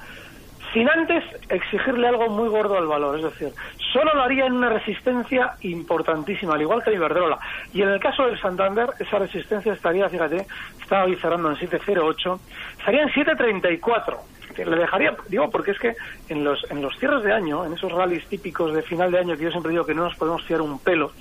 sin 0.75 0.91
antes 0.91 1.25
exigirle 1.49 2.07
algo 2.07 2.29
muy 2.29 2.51
gordo 2.51 2.77
al 2.77 2.87
valor. 2.87 3.17
Es 3.17 3.25
decir, 3.25 3.49
solo 3.95 4.13
lo 4.13 4.25
haría 4.25 4.45
en 4.45 4.53
una 4.53 4.69
resistencia 4.69 5.55
importantísima, 5.63 6.53
al 6.53 6.61
igual 6.61 6.83
que 6.83 6.91
el 6.91 6.97
Iberdrola. 6.97 7.39
Y 7.73 7.81
en 7.81 7.89
el 7.89 7.99
caso 7.99 8.27
del 8.27 8.39
Santander, 8.39 8.91
esa 8.99 9.19
resistencia 9.19 9.73
estaría, 9.73 10.07
fíjate, 10.11 10.47
estaba 10.83 11.05
hoy 11.05 11.17
cerrando 11.17 11.49
en 11.49 11.57
7.08, 11.57 12.41
estaría 12.79 13.03
en 13.05 13.09
7.34 13.09 14.38
le 14.65 14.77
dejaría, 14.77 15.17
digo, 15.29 15.51
porque 15.51 15.73
es 15.73 15.79
que 15.79 15.95
en 16.29 16.45
los, 16.45 16.65
en 16.71 16.83
los 16.83 16.97
cierres 16.99 17.23
de 17.23 17.33
año, 17.33 17.65
en 17.65 17.73
esos 17.73 17.93
rallies 17.93 18.27
típicos 18.27 18.75
de 18.75 18.83
final 18.83 19.11
de 19.11 19.19
año 19.19 19.37
que 19.37 19.45
yo 19.45 19.51
siempre 19.51 19.73
digo 19.73 19.85
que 19.85 19.95
no 19.95 20.05
nos 20.05 20.17
podemos 20.17 20.43
fiar 20.45 20.61
un 20.61 20.79
pelo, 20.79 21.13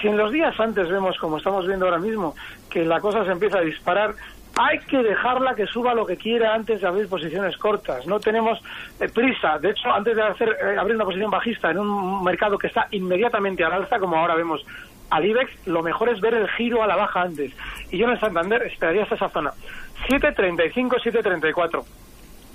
si 0.00 0.08
en 0.08 0.16
los 0.16 0.32
días 0.32 0.58
antes 0.58 0.88
vemos, 0.88 1.18
como 1.18 1.38
estamos 1.38 1.66
viendo 1.66 1.84
ahora 1.84 1.98
mismo, 1.98 2.34
que 2.70 2.84
la 2.84 3.00
cosa 3.00 3.24
se 3.24 3.32
empieza 3.32 3.58
a 3.58 3.62
disparar, 3.62 4.14
hay 4.56 4.78
que 4.80 4.98
dejarla 4.98 5.54
que 5.54 5.66
suba 5.66 5.94
lo 5.94 6.06
que 6.06 6.16
quiera 6.16 6.54
antes 6.54 6.80
de 6.80 6.86
abrir 6.86 7.08
posiciones 7.08 7.56
cortas. 7.56 8.06
No 8.06 8.18
tenemos 8.18 8.60
eh, 8.98 9.08
prisa. 9.08 9.58
De 9.58 9.70
hecho, 9.70 9.90
antes 9.90 10.16
de 10.16 10.22
hacer 10.22 10.48
eh, 10.48 10.78
abrir 10.78 10.96
una 10.96 11.04
posición 11.04 11.30
bajista 11.30 11.70
en 11.70 11.78
un 11.78 12.24
mercado 12.24 12.58
que 12.58 12.66
está 12.66 12.88
inmediatamente 12.90 13.64
al 13.64 13.72
alza, 13.72 13.98
como 13.98 14.16
ahora 14.16 14.34
vemos 14.34 14.64
al 15.10 15.24
IBEX, 15.24 15.66
lo 15.66 15.82
mejor 15.82 16.08
es 16.08 16.20
ver 16.20 16.34
el 16.34 16.48
giro 16.50 16.82
a 16.82 16.86
la 16.86 16.96
baja 16.96 17.22
antes. 17.22 17.52
Y 17.90 17.98
yo 17.98 18.10
en 18.10 18.18
Santander 18.18 18.62
esperaría 18.62 19.02
hasta 19.02 19.16
esa 19.16 19.28
zona. 19.28 19.52
7.35, 20.08 20.72
7.34. 21.02 21.84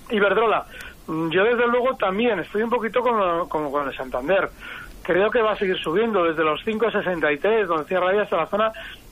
Iberdrola, 0.09 0.65
mm, 1.07 1.29
yo 1.29 1.43
desde 1.43 1.67
luego 1.67 1.95
también 1.95 2.39
estoy 2.39 2.63
un 2.63 2.69
poquito 2.69 3.01
como, 3.01 3.47
con 3.47 3.87
el 3.87 3.95
Santander. 3.95 4.49
Creo 5.03 5.29
que 5.29 5.41
va 5.41 5.51
a 5.51 5.55
seguir 5.55 5.77
subiendo 5.77 6.23
desde 6.23 6.43
los 6.43 6.65
5.63, 6.65 7.65
donde 7.67 7.85
cierra 7.85 8.09
ahí 8.09 8.17
hasta 8.17 8.37
la 8.37 8.47
zona 8.47 8.71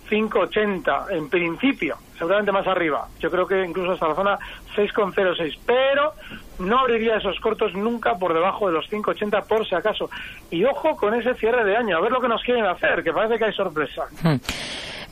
5.80, 0.10 1.12
en 1.12 1.30
principio, 1.30 1.98
seguramente 2.18 2.52
más 2.52 2.68
arriba. 2.68 3.08
Yo 3.20 3.32
creo 3.32 3.48
que 3.48 3.64
incluso 3.64 3.94
hasta 3.94 4.08
la 4.08 4.16
zona 4.16 4.40
6.06, 4.76 5.60
pero 5.66 6.14
no 6.60 6.80
abriría 6.80 7.18
esos 7.18 7.40
cortos 7.40 7.74
nunca 7.74 8.16
por 8.16 8.34
debajo 8.34 8.68
de 8.68 8.74
los 8.74 8.90
5.80 8.90 9.46
por 9.46 9.68
si 9.68 9.76
acaso. 9.76 10.10
Y 10.52 10.64
ojo 10.66 10.96
con 10.96 11.14
ese 11.14 11.34
cierre 11.36 11.64
de 11.64 11.78
año, 11.78 11.98
a 11.98 12.02
ver 12.02 12.12
lo 12.12 12.22
que 12.22 12.28
nos 12.28 12.44
quieren 12.44 12.66
hacer, 12.66 13.04
que 13.04 13.14
parece 13.14 13.38
que 13.38 13.46
hay 13.46 13.54
sorpresa. 13.54 14.06
Hmm. 14.22 14.36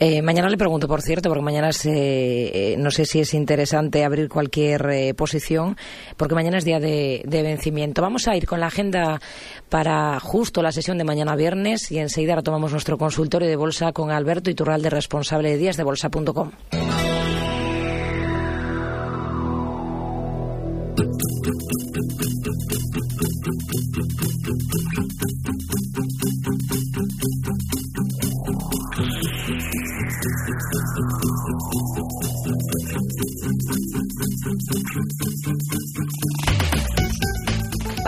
Eh, 0.03 0.23
mañana 0.23 0.49
le 0.49 0.57
pregunto, 0.57 0.87
por 0.87 1.03
cierto, 1.03 1.29
porque 1.29 1.43
mañana 1.43 1.69
eh, 1.85 2.75
no 2.79 2.89
sé 2.89 3.05
si 3.05 3.19
es 3.19 3.35
interesante 3.35 4.03
abrir 4.03 4.29
cualquier 4.29 4.83
eh, 4.89 5.13
posición, 5.13 5.77
porque 6.17 6.33
mañana 6.33 6.57
es 6.57 6.65
día 6.65 6.79
de, 6.79 7.23
vencimiento. 7.23 8.01
Vamos 8.01 8.27
a 8.27 8.35
ir 8.35 8.47
con 8.47 8.59
la 8.59 8.65
agenda 8.65 9.21
para 9.69 10.19
justo 10.19 10.63
la 10.63 10.71
sesión 10.71 10.97
de 10.97 11.03
mañana 11.03 11.35
viernes 11.35 11.91
y 11.91 11.99
enseguida 11.99 12.33
retomamos 12.33 12.71
nuestro 12.71 12.97
consultorio 12.97 13.47
de 13.47 13.55
bolsa 13.55 13.91
con 13.91 14.09
Alberto 14.09 14.49
Iturralde, 14.49 14.89
responsable 14.89 15.51
de 15.51 15.57
días 15.57 15.77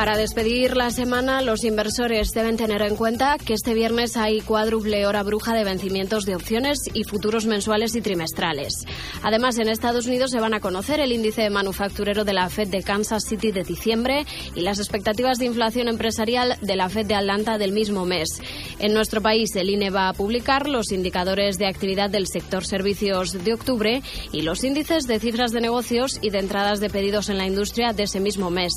Para 0.03 0.17
despedir 0.17 0.75
la 0.75 0.91
semana, 0.91 1.41
los 1.41 1.63
inversores 1.63 2.33
deben 2.33 2.57
tener 2.57 2.81
en 2.81 2.97
cuenta 2.97 3.37
que 3.37 3.53
este 3.53 3.73
viernes 3.73 4.17
hay 4.17 4.41
cuádruple 4.41 5.05
hora 5.05 5.23
bruja 5.23 5.53
de 5.53 5.63
vencimientos 5.63 6.25
de 6.25 6.35
opciones 6.35 6.79
y 6.93 7.05
futuros 7.05 7.45
mensuales 7.45 7.95
y 7.95 8.01
trimestrales. 8.01 8.85
Además, 9.21 9.57
en 9.59 9.69
Estados 9.69 10.05
Unidos 10.05 10.31
se 10.31 10.41
van 10.41 10.53
a 10.53 10.59
conocer 10.59 10.99
el 10.99 11.13
índice 11.13 11.49
manufacturero 11.49 12.25
de 12.25 12.33
la 12.33 12.49
Fed 12.49 12.67
de 12.67 12.83
Kansas 12.83 13.23
City 13.23 13.53
de 13.53 13.63
diciembre 13.63 14.25
y 14.55 14.59
las 14.59 14.79
expectativas 14.79 15.37
de 15.37 15.45
inflación 15.45 15.87
empresarial 15.87 16.57
de 16.59 16.75
la 16.75 16.89
Fed 16.89 17.05
de 17.05 17.15
Atlanta 17.15 17.57
del 17.57 17.71
mismo 17.71 18.03
mes. 18.03 18.41
En 18.79 18.93
nuestro 18.93 19.21
país, 19.21 19.55
el 19.55 19.69
INE 19.69 19.89
va 19.89 20.09
a 20.09 20.13
publicar 20.13 20.67
los 20.67 20.91
indicadores 20.91 21.57
de 21.57 21.67
actividad 21.67 22.09
del 22.09 22.27
sector 22.27 22.65
servicios 22.65 23.41
de 23.41 23.53
octubre 23.53 24.01
y 24.33 24.41
los 24.41 24.65
índices 24.65 25.07
de 25.07 25.21
cifras 25.21 25.53
de 25.53 25.61
negocios 25.61 26.19
y 26.21 26.29
de 26.29 26.39
entradas 26.39 26.81
de 26.81 26.89
pedidos 26.89 27.29
en 27.29 27.37
la 27.37 27.47
industria 27.47 27.93
de 27.93 28.03
ese 28.03 28.19
mismo 28.19 28.49
mes. 28.49 28.73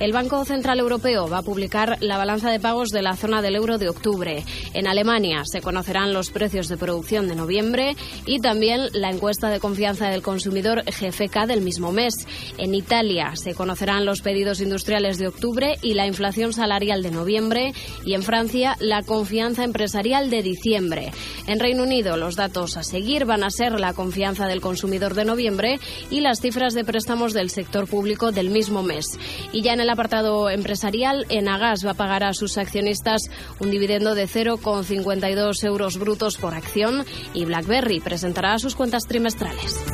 El 0.00 0.12
Banco 0.12 0.44
Central 0.44 0.65
Europeo 0.74 1.28
va 1.28 1.38
a 1.38 1.42
publicar 1.42 1.96
la 2.00 2.18
balanza 2.18 2.50
de 2.50 2.58
pagos 2.58 2.88
de 2.88 3.00
la 3.00 3.14
zona 3.14 3.40
del 3.40 3.54
euro 3.54 3.78
de 3.78 3.88
octubre. 3.88 4.44
En 4.74 4.88
Alemania 4.88 5.42
se 5.44 5.60
conocerán 5.60 6.12
los 6.12 6.30
precios 6.30 6.66
de 6.68 6.76
producción 6.76 7.28
de 7.28 7.36
noviembre 7.36 7.94
y 8.26 8.40
también 8.40 8.88
la 8.92 9.10
encuesta 9.10 9.48
de 9.48 9.60
confianza 9.60 10.08
del 10.08 10.22
consumidor 10.22 10.82
GFK 10.84 11.46
del 11.46 11.60
mismo 11.60 11.92
mes. 11.92 12.14
En 12.58 12.74
Italia 12.74 13.36
se 13.36 13.54
conocerán 13.54 14.04
los 14.04 14.22
pedidos 14.22 14.60
industriales 14.60 15.18
de 15.18 15.28
octubre 15.28 15.76
y 15.82 15.94
la 15.94 16.06
inflación 16.06 16.52
salarial 16.52 17.02
de 17.02 17.12
noviembre 17.12 17.72
y 18.04 18.14
en 18.14 18.24
Francia 18.24 18.76
la 18.80 19.02
confianza 19.02 19.62
empresarial 19.62 20.30
de 20.30 20.42
diciembre. 20.42 21.12
En 21.46 21.60
Reino 21.60 21.84
Unido 21.84 22.16
los 22.16 22.34
datos 22.34 22.76
a 22.76 22.82
seguir 22.82 23.24
van 23.24 23.44
a 23.44 23.50
ser 23.50 23.78
la 23.78 23.92
confianza 23.92 24.46
del 24.48 24.60
consumidor 24.60 25.14
de 25.14 25.24
noviembre 25.24 25.78
y 26.10 26.20
las 26.20 26.40
cifras 26.40 26.74
de 26.74 26.84
préstamos 26.84 27.32
del 27.32 27.50
sector 27.50 27.86
público 27.86 28.32
del 28.32 28.50
mismo 28.50 28.82
mes. 28.82 29.06
Y 29.52 29.62
ya 29.62 29.72
en 29.72 29.80
el 29.80 29.90
apartado 29.90 30.50
empresarial, 30.56 31.24
Enagas 31.28 31.86
va 31.86 31.92
a 31.92 31.94
pagar 31.94 32.24
a 32.24 32.32
sus 32.32 32.58
accionistas 32.58 33.22
un 33.60 33.70
dividendo 33.70 34.14
de 34.14 34.26
0,52 34.26 35.64
euros 35.64 35.98
brutos 35.98 36.36
por 36.36 36.54
acción 36.54 37.04
y 37.32 37.44
BlackBerry 37.44 38.00
presentará 38.00 38.58
sus 38.58 38.74
cuentas 38.74 39.04
trimestrales. 39.04 39.84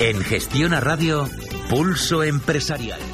En 0.00 0.20
Gestión 0.20 0.74
a 0.74 0.80
Radio, 0.80 1.28
Pulso 1.70 2.22
Empresarial. 2.22 3.13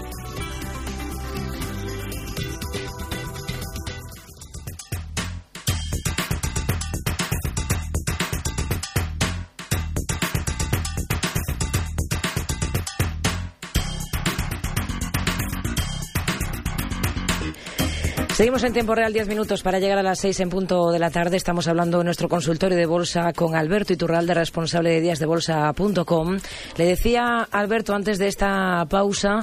Seguimos 18.41 18.65
en 18.65 18.73
tiempo 18.73 18.95
real, 18.95 19.13
10 19.13 19.29
minutos 19.29 19.63
para 19.63 19.81
llegar 19.81 19.99
a 19.99 20.03
las 20.03 20.19
6 20.21 20.41
en 20.41 20.49
punto 20.49 20.91
de 20.93 20.99
la 20.99 21.11
tarde. 21.11 21.37
Estamos 21.37 21.69
hablando 21.69 21.99
en 21.99 22.07
nuestro 22.07 22.27
consultorio 22.27 22.75
de 22.75 22.87
bolsa 22.87 23.35
con 23.35 23.55
Alberto 23.55 23.93
Iturralde, 23.93 24.33
responsable 24.33 24.89
de 24.89 25.03
días 25.03 25.19
de 25.19 25.27
bolsa.com. 25.27 26.39
Le 26.79 26.85
decía 26.87 27.47
Alberto 27.53 27.95
antes 27.95 28.19
de 28.19 28.29
esta 28.29 28.83
pausa 28.89 29.41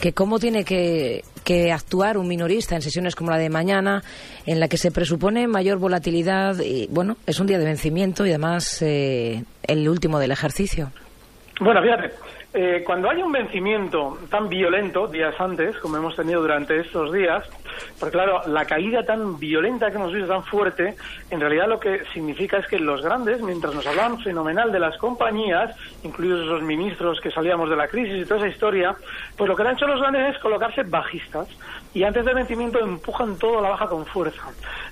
que 0.00 0.12
cómo 0.12 0.38
tiene 0.38 0.64
que, 0.64 1.24
actuar 1.72 2.18
un 2.18 2.28
minorista 2.28 2.76
en 2.76 2.82
sesiones 2.82 3.16
como 3.16 3.32
la 3.32 3.38
de 3.38 3.50
mañana, 3.50 4.02
en 4.46 4.60
la 4.60 4.68
que 4.68 4.76
se 4.76 4.92
presupone 4.92 5.48
mayor 5.48 5.80
volatilidad 5.80 6.54
y, 6.60 6.86
bueno, 6.88 7.16
es 7.26 7.40
un 7.40 7.48
día 7.48 7.58
de 7.58 7.64
vencimiento 7.64 8.24
y 8.26 8.28
además 8.28 8.80
eh, 8.80 9.42
el 9.64 9.88
último 9.88 10.20
del 10.20 10.30
ejercicio. 10.30 10.92
Bueno, 11.58 11.82
fíjate, 11.82 12.12
eh, 12.54 12.84
cuando 12.84 13.10
hay 13.10 13.20
un 13.20 13.32
vencimiento 13.32 14.18
tan 14.30 14.48
violento, 14.48 15.08
días 15.08 15.34
antes, 15.40 15.76
como 15.78 15.96
hemos 15.96 16.14
tenido 16.14 16.40
durante 16.40 16.78
estos 16.78 17.12
días, 17.12 17.44
porque 17.98 18.12
claro, 18.12 18.42
la 18.46 18.64
caída 18.64 19.04
tan 19.04 19.38
violenta 19.38 19.90
que 19.90 19.96
hemos 19.96 20.12
visto, 20.12 20.28
tan 20.28 20.44
fuerte, 20.44 20.96
en 21.30 21.40
realidad 21.40 21.68
lo 21.68 21.80
que 21.80 22.04
significa 22.12 22.58
es 22.58 22.66
que 22.66 22.78
los 22.78 23.02
grandes, 23.02 23.40
mientras 23.40 23.74
nos 23.74 23.86
hablaban 23.86 24.18
fenomenal 24.20 24.72
de 24.72 24.78
las 24.78 24.96
compañías, 24.98 25.74
incluidos 26.02 26.44
esos 26.44 26.62
ministros 26.62 27.20
que 27.20 27.30
salíamos 27.30 27.70
de 27.70 27.76
la 27.76 27.88
crisis 27.88 28.22
y 28.22 28.24
toda 28.24 28.40
esa 28.40 28.48
historia, 28.48 28.96
pues 29.36 29.48
lo 29.48 29.56
que 29.56 29.62
han 29.62 29.74
hecho 29.74 29.86
los 29.86 30.00
grandes 30.00 30.34
es 30.34 30.40
colocarse 30.40 30.82
bajistas 30.82 31.48
y 31.94 32.04
antes 32.04 32.24
del 32.24 32.34
vencimiento 32.34 32.78
empujan 32.78 33.38
todo 33.38 33.58
a 33.58 33.62
la 33.62 33.70
baja 33.70 33.86
con 33.86 34.04
fuerza. 34.06 34.42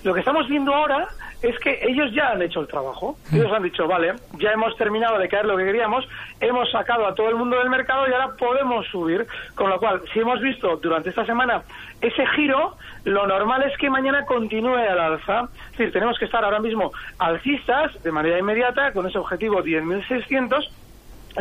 Lo 0.03 0.15
que 0.15 0.21
estamos 0.21 0.49
viendo 0.49 0.75
ahora 0.75 1.09
es 1.43 1.59
que 1.59 1.79
ellos 1.83 2.11
ya 2.13 2.31
han 2.31 2.43
hecho 2.43 2.61
el 2.61 2.67
trabajo. 2.67 3.17
Ellos 3.33 3.53
han 3.53 3.63
dicho, 3.63 3.87
vale, 3.87 4.15
ya 4.39 4.53
hemos 4.53 4.77
terminado 4.77 5.19
de 5.19 5.29
caer 5.29 5.45
lo 5.45 5.57
que 5.57 5.65
queríamos, 5.65 6.09
hemos 6.41 6.71
sacado 6.71 7.07
a 7.07 7.15
todo 7.15 7.29
el 7.29 7.37
mundo 7.37 7.59
del 7.59 7.69
mercado 7.69 8.09
y 8.09 8.13
ahora 8.13 8.35
podemos 8.39 8.87
subir. 8.87 9.27
Con 9.55 9.69
lo 9.69 9.79
cual, 9.79 10.03
si 10.13 10.21
hemos 10.21 10.41
visto 10.41 10.77
durante 10.77 11.11
esta 11.11 11.27
semana 11.27 11.63
ese 12.01 12.27
giro, 12.29 12.74
lo 13.05 13.27
normal 13.27 13.63
es 13.63 13.77
que 13.79 13.91
mañana 13.91 14.25
continúe 14.25 14.77
al 14.77 14.99
alza. 14.99 15.49
Es 15.73 15.79
decir, 15.79 15.93
tenemos 15.93 16.19
que 16.19 16.25
estar 16.25 16.45
ahora 16.45 16.61
mismo 16.61 16.93
alcistas 17.19 18.03
de 18.03 18.13
manera 18.13 18.39
inmediata 18.39 18.93
con 18.93 19.07
ese 19.07 19.19
objetivo 19.19 19.63
10.600 19.63 20.69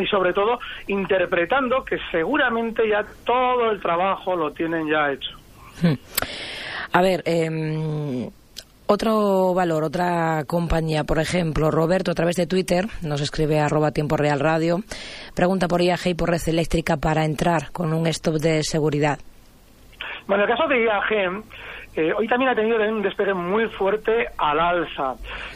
y 0.00 0.06
sobre 0.06 0.32
todo 0.32 0.58
interpretando 0.88 1.84
que 1.84 1.98
seguramente 2.10 2.88
ya 2.88 3.04
todo 3.24 3.70
el 3.70 3.80
trabajo 3.80 4.36
lo 4.36 4.52
tienen 4.52 4.88
ya 4.88 5.12
hecho. 5.12 5.36
Hmm. 5.82 5.94
A 6.92 7.02
ver, 7.02 7.22
eh, 7.26 8.30
otro 8.86 9.54
valor, 9.54 9.82
otra 9.84 10.44
compañía, 10.46 11.04
por 11.04 11.18
ejemplo, 11.18 11.70
Roberto 11.70 12.10
a 12.10 12.14
través 12.14 12.36
de 12.36 12.46
Twitter 12.46 12.86
nos 13.00 13.22
escribe 13.22 13.58
arroba 13.58 13.92
tiempo 13.92 14.16
real 14.16 14.40
radio, 14.40 14.82
pregunta 15.34 15.68
por 15.68 15.80
IAG 15.80 16.08
y 16.08 16.14
por 16.14 16.30
red 16.30 16.42
eléctrica 16.46 16.98
para 16.98 17.24
entrar 17.24 17.72
con 17.72 17.94
un 17.94 18.06
stop 18.08 18.34
de 18.34 18.62
seguridad. 18.62 19.18
Bueno, 20.26 20.44
en 20.44 20.50
el 20.50 20.56
caso 20.56 20.68
de 20.68 20.84
IAG, 20.84 21.42
eh, 21.96 22.12
hoy 22.12 22.26
también 22.26 22.50
ha 22.50 22.54
tenido 22.54 22.78
un 22.82 23.02
despegue 23.02 23.34
muy 23.34 23.68
fuerte 23.68 24.26
al 24.36 24.58
alza. 24.58 25.14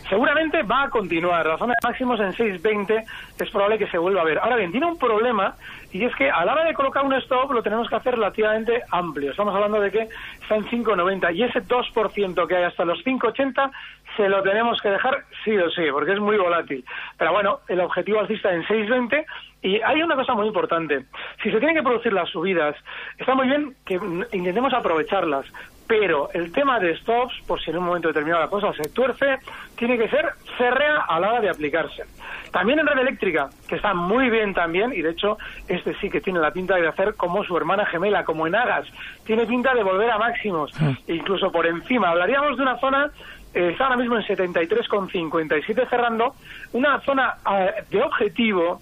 Seguramente 0.08 0.62
va 0.62 0.84
a 0.84 0.90
continuar. 0.90 1.44
La 1.46 1.58
zona 1.58 1.74
de 1.80 1.88
máximos 1.88 2.20
en 2.20 2.32
6.20 2.32 3.04
es 3.40 3.50
probable 3.50 3.78
que 3.78 3.88
se 3.88 3.98
vuelva 3.98 4.20
a 4.20 4.24
ver. 4.24 4.38
Ahora 4.38 4.56
bien, 4.56 4.70
tiene 4.70 4.86
un 4.86 4.98
problema 4.98 5.56
y 5.90 6.04
es 6.04 6.14
que 6.14 6.30
a 6.30 6.44
la 6.44 6.52
hora 6.52 6.64
de 6.64 6.74
colocar 6.74 7.04
un 7.04 7.14
stop 7.14 7.50
lo 7.50 7.62
tenemos 7.62 7.88
que 7.88 7.96
hacer 7.96 8.14
relativamente 8.14 8.82
amplio. 8.90 9.32
Estamos 9.32 9.54
hablando 9.54 9.80
de 9.80 9.90
que 9.90 10.08
está 10.42 10.56
en 10.56 10.64
5,90 10.66 11.34
y 11.34 11.42
ese 11.42 11.62
2% 11.62 12.46
que 12.46 12.56
hay 12.56 12.64
hasta 12.64 12.84
los 12.84 13.04
5,80 13.04 13.70
se 14.18 14.28
lo 14.28 14.42
tenemos 14.42 14.80
que 14.82 14.90
dejar 14.90 15.24
sí 15.44 15.56
o 15.56 15.70
sí, 15.70 15.82
porque 15.92 16.12
es 16.12 16.18
muy 16.18 16.36
volátil. 16.36 16.84
Pero 17.16 17.32
bueno, 17.32 17.60
el 17.68 17.80
objetivo 17.80 18.18
alcista 18.18 18.52
en 18.52 18.64
6,20 18.64 19.24
y 19.62 19.80
hay 19.80 20.02
una 20.02 20.16
cosa 20.16 20.34
muy 20.34 20.48
importante. 20.48 21.04
Si 21.40 21.52
se 21.52 21.58
tienen 21.58 21.76
que 21.76 21.82
producir 21.82 22.12
las 22.12 22.28
subidas, 22.28 22.74
está 23.16 23.36
muy 23.36 23.46
bien 23.46 23.76
que 23.86 23.94
intentemos 24.32 24.74
aprovecharlas, 24.74 25.46
pero 25.86 26.30
el 26.34 26.52
tema 26.52 26.80
de 26.80 26.96
stops, 26.98 27.34
por 27.46 27.60
si 27.60 27.70
en 27.70 27.78
un 27.78 27.84
momento 27.84 28.08
determinado 28.08 28.42
la 28.42 28.50
cosa 28.50 28.72
se 28.74 28.90
tuerce, 28.90 29.38
tiene 29.76 29.96
que 29.96 30.08
ser 30.08 30.26
férrea 30.58 31.02
a 31.08 31.20
la 31.20 31.30
hora 31.30 31.40
de 31.40 31.50
aplicarse. 31.50 32.04
También 32.50 32.80
en 32.80 32.86
red 32.86 32.98
eléctrica, 32.98 33.48
que 33.68 33.76
está 33.76 33.94
muy 33.94 34.30
bien 34.30 34.52
también, 34.52 34.92
y 34.92 35.00
de 35.00 35.10
hecho 35.10 35.38
este 35.68 35.94
sí 36.00 36.10
que 36.10 36.20
tiene 36.20 36.40
la 36.40 36.50
pinta 36.50 36.76
de 36.76 36.88
hacer 36.88 37.14
como 37.14 37.44
su 37.44 37.56
hermana 37.56 37.86
gemela, 37.86 38.24
como 38.24 38.46
en 38.46 38.54
Agas, 38.54 38.86
tiene 39.24 39.46
pinta 39.46 39.74
de 39.74 39.82
volver 39.82 40.10
a 40.10 40.18
máximos, 40.18 40.72
ah. 40.80 40.92
incluso 41.06 41.52
por 41.52 41.66
encima. 41.66 42.10
Hablaríamos 42.10 42.56
de 42.56 42.62
una 42.62 42.78
zona 42.78 43.10
está 43.54 43.84
ahora 43.84 43.96
mismo 43.96 44.16
en 44.16 44.22
73,57 44.22 45.88
cerrando, 45.88 46.34
una 46.72 47.00
zona 47.00 47.36
eh, 47.50 47.84
de 47.90 48.02
objetivo 48.02 48.80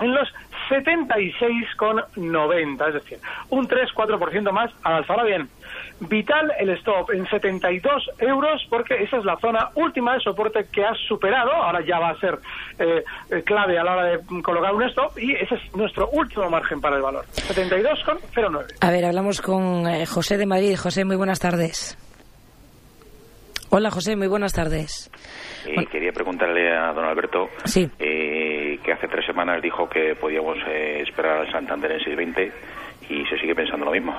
en 0.00 0.14
los 0.14 0.28
76,90, 0.68 2.88
es 2.88 2.94
decir, 2.94 3.18
un 3.50 3.68
3-4% 3.68 4.50
más 4.52 4.72
al 4.82 4.96
alza. 4.96 5.22
Bien, 5.22 5.48
vital 6.00 6.52
el 6.58 6.70
stop 6.70 7.12
en 7.12 7.24
72 7.26 8.10
euros 8.18 8.66
porque 8.68 9.00
esa 9.02 9.18
es 9.18 9.24
la 9.24 9.36
zona 9.38 9.70
última 9.74 10.14
de 10.14 10.20
soporte 10.20 10.66
que 10.70 10.84
has 10.84 10.98
superado, 11.08 11.52
ahora 11.52 11.80
ya 11.84 11.98
va 11.98 12.10
a 12.10 12.18
ser 12.18 12.38
eh, 12.78 13.02
clave 13.44 13.78
a 13.78 13.84
la 13.84 13.92
hora 13.92 14.04
de 14.04 14.20
colocar 14.42 14.74
un 14.74 14.82
stop 14.84 15.18
y 15.18 15.32
ese 15.32 15.54
es 15.54 15.74
nuestro 15.74 16.08
último 16.10 16.50
margen 16.50 16.80
para 16.80 16.96
el 16.96 17.02
valor, 17.02 17.24
72,09. 17.34 18.76
A 18.80 18.90
ver, 18.90 19.04
hablamos 19.04 19.40
con 19.40 19.86
eh, 19.86 20.06
José 20.06 20.36
de 20.36 20.46
Madrid. 20.46 20.76
José, 20.76 21.04
muy 21.04 21.16
buenas 21.16 21.38
tardes. 21.40 21.96
Hola 23.78 23.90
José, 23.90 24.16
muy 24.16 24.26
buenas 24.26 24.54
tardes. 24.54 25.10
Quería 25.92 26.10
preguntarle 26.10 26.74
a 26.74 26.94
don 26.94 27.04
Alberto 27.04 27.50
sí. 27.66 27.86
Eh, 27.98 28.78
que 28.82 28.90
hace 28.90 29.06
tres 29.06 29.26
semanas 29.26 29.60
dijo 29.60 29.86
que 29.86 30.14
podíamos 30.18 30.56
esperar 30.66 31.40
al 31.40 31.52
Santander 31.52 31.92
en 31.92 31.98
620 31.98 32.52
y 33.10 33.26
se 33.26 33.38
sigue 33.38 33.54
pensando 33.54 33.84
lo 33.84 33.92
mismo. 33.92 34.18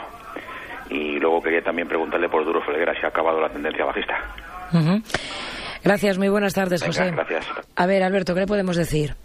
Y 0.91 1.19
luego 1.19 1.41
quería 1.41 1.63
también 1.63 1.87
preguntarle 1.87 2.29
por 2.29 2.45
Duro 2.45 2.61
Felguera 2.61 2.93
si 2.99 3.03
ha 3.03 3.09
acabado 3.09 3.41
la 3.41 3.49
tendencia 3.49 3.83
bajista. 3.83 4.13
Gracias, 5.83 6.19
muy 6.19 6.29
buenas 6.29 6.53
tardes, 6.53 6.83
José. 6.83 7.09
Gracias. 7.09 7.49
A 7.75 7.87
ver, 7.87 8.03
Alberto, 8.03 8.35
¿qué 8.35 8.41
le 8.41 8.45
podemos 8.45 8.75
decir? 8.75 9.15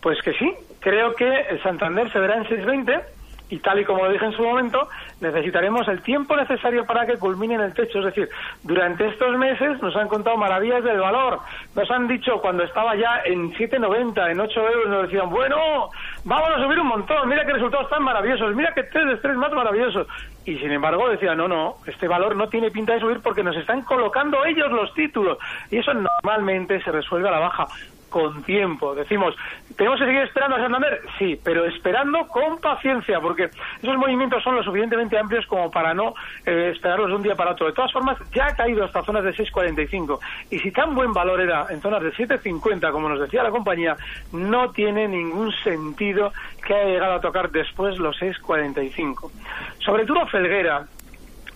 Pues 0.00 0.16
que 0.24 0.32
sí, 0.38 0.54
creo 0.80 1.14
que 1.14 1.28
el 1.50 1.62
Santander 1.62 2.10
se 2.10 2.18
verá 2.18 2.38
en 2.38 2.48
620 2.48 3.15
y 3.48 3.58
tal 3.58 3.80
y 3.80 3.84
como 3.84 4.04
lo 4.04 4.12
dije 4.12 4.24
en 4.24 4.32
su 4.32 4.42
momento, 4.42 4.88
necesitaremos 5.20 5.86
el 5.88 6.02
tiempo 6.02 6.36
necesario 6.36 6.84
para 6.84 7.06
que 7.06 7.16
culmine 7.16 7.54
en 7.54 7.60
el 7.60 7.74
techo. 7.74 8.00
Es 8.00 8.06
decir, 8.06 8.28
durante 8.62 9.06
estos 9.06 9.36
meses 9.36 9.80
nos 9.80 9.94
han 9.96 10.08
contado 10.08 10.36
maravillas 10.36 10.82
del 10.82 10.98
valor. 10.98 11.38
Nos 11.74 11.90
han 11.90 12.08
dicho 12.08 12.40
cuando 12.40 12.64
estaba 12.64 12.96
ya 12.96 13.22
en 13.24 13.52
7,90, 13.52 14.30
en 14.30 14.40
8 14.40 14.60
euros, 14.60 14.88
nos 14.88 15.02
decían, 15.02 15.30
bueno, 15.30 15.90
vamos 16.24 16.50
a 16.50 16.62
subir 16.62 16.80
un 16.80 16.88
montón, 16.88 17.28
mira 17.28 17.44
qué 17.46 17.52
resultados 17.52 17.88
tan 17.88 18.02
maravillosos, 18.02 18.54
mira 18.54 18.72
qué 18.74 18.82
tres 18.82 19.06
de 19.06 19.14
estrés 19.14 19.36
más 19.36 19.52
maravillosos. 19.52 20.06
Y 20.44 20.56
sin 20.58 20.70
embargo 20.72 21.08
decían, 21.08 21.38
no, 21.38 21.48
no, 21.48 21.76
este 21.86 22.08
valor 22.08 22.36
no 22.36 22.48
tiene 22.48 22.70
pinta 22.70 22.94
de 22.94 23.00
subir 23.00 23.20
porque 23.20 23.42
nos 23.42 23.56
están 23.56 23.82
colocando 23.82 24.44
ellos 24.44 24.70
los 24.70 24.92
títulos. 24.94 25.38
Y 25.70 25.78
eso 25.78 25.92
normalmente 25.94 26.80
se 26.82 26.92
resuelve 26.92 27.28
a 27.28 27.32
la 27.32 27.40
baja 27.40 27.66
con 28.08 28.42
tiempo. 28.42 28.94
Decimos, 28.94 29.34
¿tenemos 29.76 29.98
que 29.98 30.06
seguir 30.06 30.22
esperando 30.22 30.56
a 30.56 30.60
Santander? 30.60 31.00
Sí, 31.18 31.38
pero 31.42 31.64
esperando 31.66 32.26
con 32.28 32.58
paciencia, 32.58 33.20
porque 33.20 33.50
esos 33.82 33.96
movimientos 33.96 34.42
son 34.42 34.56
lo 34.56 34.62
suficientemente 34.62 35.18
amplios 35.18 35.46
como 35.46 35.70
para 35.70 35.94
no 35.94 36.14
eh, 36.44 36.72
esperarlos 36.74 37.08
de 37.08 37.16
un 37.16 37.22
día 37.22 37.34
para 37.34 37.52
otro. 37.52 37.66
De 37.66 37.72
todas 37.72 37.92
formas, 37.92 38.18
ya 38.32 38.46
ha 38.46 38.56
caído 38.56 38.84
hasta 38.84 39.02
zonas 39.02 39.24
de 39.24 39.34
6,45. 39.34 40.18
Y 40.50 40.58
si 40.58 40.70
tan 40.70 40.94
buen 40.94 41.12
valor 41.12 41.40
era 41.40 41.66
en 41.70 41.80
zonas 41.80 42.02
de 42.02 42.12
7,50, 42.12 42.90
como 42.92 43.08
nos 43.08 43.20
decía 43.20 43.42
la 43.42 43.50
compañía, 43.50 43.96
no 44.32 44.70
tiene 44.70 45.08
ningún 45.08 45.52
sentido 45.64 46.32
que 46.66 46.74
haya 46.74 46.90
llegado 46.90 47.14
a 47.14 47.20
tocar 47.20 47.50
después 47.50 47.98
los 47.98 48.16
6,45. 48.20 49.30
Sobre 49.78 50.04
todo 50.04 50.26
Felguera, 50.26 50.86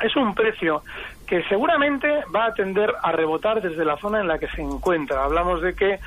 es 0.00 0.16
un 0.16 0.34
precio 0.34 0.82
que 1.30 1.44
seguramente 1.44 2.24
va 2.34 2.46
a 2.46 2.54
tender 2.54 2.92
a 3.00 3.12
rebotar 3.12 3.62
desde 3.62 3.84
la 3.84 3.96
zona 3.98 4.18
en 4.18 4.26
la 4.26 4.40
que 4.40 4.48
se 4.48 4.62
encuentra. 4.62 5.22
Hablamos 5.22 5.62
de 5.62 5.76
que, 5.76 6.00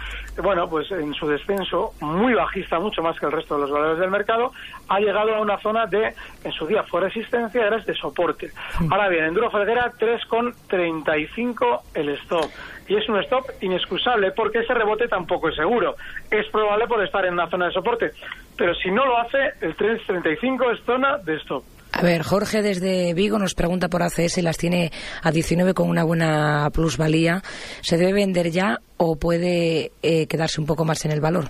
bueno, 0.44 0.70
pues 0.70 0.92
en 0.92 1.14
su 1.14 1.26
descenso, 1.26 1.94
muy 2.02 2.34
bajista, 2.34 2.78
mucho 2.78 3.02
más 3.02 3.18
que 3.18 3.28
el 3.28 3.32
resto 3.32 3.56
de 3.56 3.62
los 3.62 3.72
valores 3.72 4.00
del 4.00 4.12
mercado, 4.12 4.52
ha 4.90 5.00
llegado 5.00 5.34
a 5.34 5.40
una 5.40 5.58
zona 5.60 5.86
de, 5.86 6.14
en 6.44 6.52
su 6.52 6.68
día 6.68 6.84
fue 6.84 7.00
resistencia, 7.00 7.64
ahora 7.64 7.78
es 7.78 7.86
de 7.86 7.94
soporte. 7.94 8.52
Ahora 8.92 9.08
bien, 9.08 9.24
en 9.24 9.34
Duro 9.34 9.50
Felguera 9.50 9.94
3,35 9.98 11.80
el 11.94 12.10
stop. 12.10 12.52
Y 12.90 12.98
es 12.98 13.08
un 13.08 13.18
stop 13.20 13.46
inexcusable 13.62 14.32
porque 14.32 14.60
ese 14.60 14.74
rebote 14.74 15.08
tampoco 15.08 15.48
es 15.48 15.56
seguro. 15.56 15.96
Es 16.30 16.50
probable 16.50 16.86
por 16.86 17.02
estar 17.02 17.26
en 17.26 17.32
una 17.32 17.50
zona 17.50 17.68
de 17.68 17.72
soporte. 17.72 18.12
Pero 18.58 18.76
si 18.76 18.92
no 18.92 19.06
lo 19.06 19.18
hace, 19.18 19.54
el 19.62 19.78
3,35 19.78 20.74
es 20.74 20.84
zona 20.84 21.18
de 21.20 21.36
stop. 21.38 21.64
Ver, 22.04 22.22
Jorge 22.22 22.62
desde 22.62 23.14
Vigo 23.14 23.40
nos 23.40 23.56
pregunta 23.56 23.88
por 23.88 24.04
ACS, 24.04 24.44
las 24.44 24.58
tiene 24.58 24.92
a 25.24 25.32
19 25.32 25.74
con 25.74 25.90
una 25.90 26.04
buena 26.04 26.70
plusvalía. 26.74 27.40
¿Se 27.80 27.96
debe 27.98 28.12
vender 28.12 28.52
ya 28.52 28.80
o 28.98 29.16
puede 29.18 29.94
eh, 30.02 30.28
quedarse 30.28 30.60
un 30.60 30.68
poco 30.68 30.84
más 30.84 31.06
en 31.06 31.12
el 31.12 31.22
valor? 31.22 31.46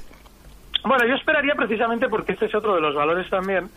Bueno, 0.86 1.08
yo 1.08 1.16
esperaría 1.16 1.56
precisamente 1.56 2.08
porque 2.08 2.34
este 2.34 2.46
es 2.46 2.54
otro 2.54 2.76
de 2.76 2.82
los 2.82 2.94
valores 2.94 3.28
también 3.32 3.68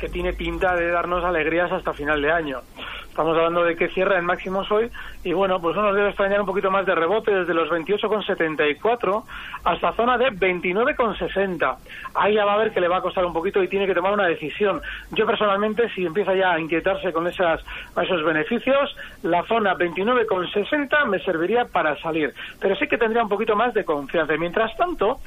que 0.00 0.08
tiene 0.08 0.32
pinta 0.32 0.74
de 0.74 0.90
darnos 0.90 1.22
alegrías 1.24 1.70
hasta 1.70 1.92
final 1.92 2.20
de 2.22 2.32
año. 2.32 2.60
Estamos 3.10 3.36
hablando 3.36 3.64
de 3.64 3.76
que 3.76 3.88
cierra 3.88 4.18
en 4.18 4.24
máximos 4.24 4.70
hoy 4.70 4.88
y 5.24 5.32
bueno, 5.32 5.60
pues 5.60 5.76
uno 5.76 5.88
nos 5.88 5.96
debe 5.96 6.08
extrañar 6.08 6.40
un 6.40 6.46
poquito 6.46 6.70
más 6.70 6.86
de 6.86 6.94
rebote 6.94 7.34
desde 7.34 7.52
los 7.52 7.68
28,74 7.68 9.24
hasta 9.64 9.92
zona 9.92 10.16
de 10.16 10.30
29,60. 10.30 11.76
Ahí 12.14 12.34
ya 12.34 12.44
va 12.44 12.54
a 12.54 12.58
ver 12.58 12.72
que 12.72 12.80
le 12.80 12.88
va 12.88 12.98
a 12.98 13.02
costar 13.02 13.24
un 13.26 13.32
poquito 13.32 13.62
y 13.62 13.68
tiene 13.68 13.86
que 13.86 13.94
tomar 13.94 14.12
una 14.14 14.26
decisión. 14.26 14.80
Yo 15.10 15.26
personalmente, 15.26 15.90
si 15.90 16.06
empieza 16.06 16.34
ya 16.34 16.52
a 16.52 16.60
inquietarse 16.60 17.12
con 17.12 17.26
esas, 17.26 17.60
esos 18.00 18.24
beneficios, 18.24 18.96
la 19.22 19.42
zona 19.42 19.74
29,60 19.74 21.04
me 21.06 21.18
serviría 21.18 21.64
para 21.66 22.00
salir. 22.00 22.32
Pero 22.60 22.76
sí 22.76 22.86
que 22.86 22.96
tendría 22.96 23.24
un 23.24 23.28
poquito 23.28 23.56
más 23.56 23.74
de 23.74 23.84
confianza. 23.84 24.34
Y 24.34 24.38
mientras 24.38 24.74
tanto, 24.76 25.18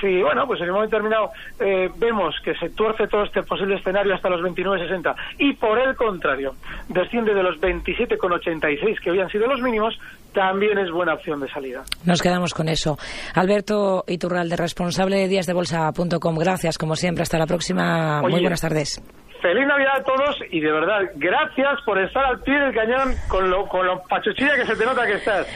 si 0.00 0.22
bueno, 0.22 0.46
pues 0.46 0.60
en 0.60 0.68
un 0.68 0.74
momento 0.76 0.96
determinado 0.96 1.30
eh, 1.60 1.90
vemos 1.96 2.34
que 2.44 2.54
se 2.54 2.70
tuerce 2.70 3.06
todo 3.08 3.24
este 3.24 3.42
posible 3.42 3.76
escenario 3.76 4.14
hasta 4.14 4.28
los 4.28 4.40
29,60 4.40 5.14
y 5.38 5.54
por 5.54 5.78
el 5.78 5.96
contrario 5.96 6.54
desciende 6.88 7.34
de 7.34 7.42
los 7.42 7.60
27,86 7.60 9.00
que 9.00 9.10
habían 9.10 9.28
sido 9.28 9.46
los 9.46 9.60
mínimos, 9.60 9.98
también 10.32 10.78
es 10.78 10.90
buena 10.90 11.14
opción 11.14 11.40
de 11.40 11.48
salida. 11.48 11.82
Nos 12.04 12.22
quedamos 12.22 12.54
con 12.54 12.68
eso. 12.68 12.96
Alberto 13.34 14.04
Iturralde, 14.06 14.56
responsable 14.56 15.16
de 15.16 15.28
díasdebolsa.com. 15.28 16.38
Gracias, 16.38 16.78
como 16.78 16.94
siempre. 16.96 17.22
Hasta 17.22 17.38
la 17.38 17.46
próxima. 17.46 18.22
Muy 18.22 18.40
buenas 18.40 18.60
tardes. 18.60 19.02
Feliz 19.40 19.66
Navidad 19.66 19.98
a 19.98 20.02
todos 20.02 20.36
y 20.50 20.60
de 20.60 20.72
verdad, 20.72 21.00
gracias 21.14 21.80
por 21.86 21.98
estar 22.00 22.24
al 22.24 22.40
pie 22.40 22.58
del 22.58 22.74
cañón 22.74 23.14
con 23.28 23.48
lo, 23.48 23.66
con 23.68 23.86
lo 23.86 24.02
pachuchilla 24.02 24.56
que 24.56 24.66
se 24.66 24.74
te 24.74 24.84
nota 24.84 25.06
que 25.06 25.14
estás. 25.14 25.46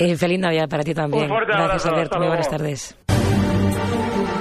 Eh, 0.00 0.16
feliz 0.16 0.40
Navidad 0.40 0.68
para 0.68 0.82
ti 0.82 0.94
también. 0.94 1.28
gracias, 1.28 1.86
Alberto. 1.86 2.18
Muy 2.18 2.28
buenas 2.28 2.50
tardes. 2.50 3.17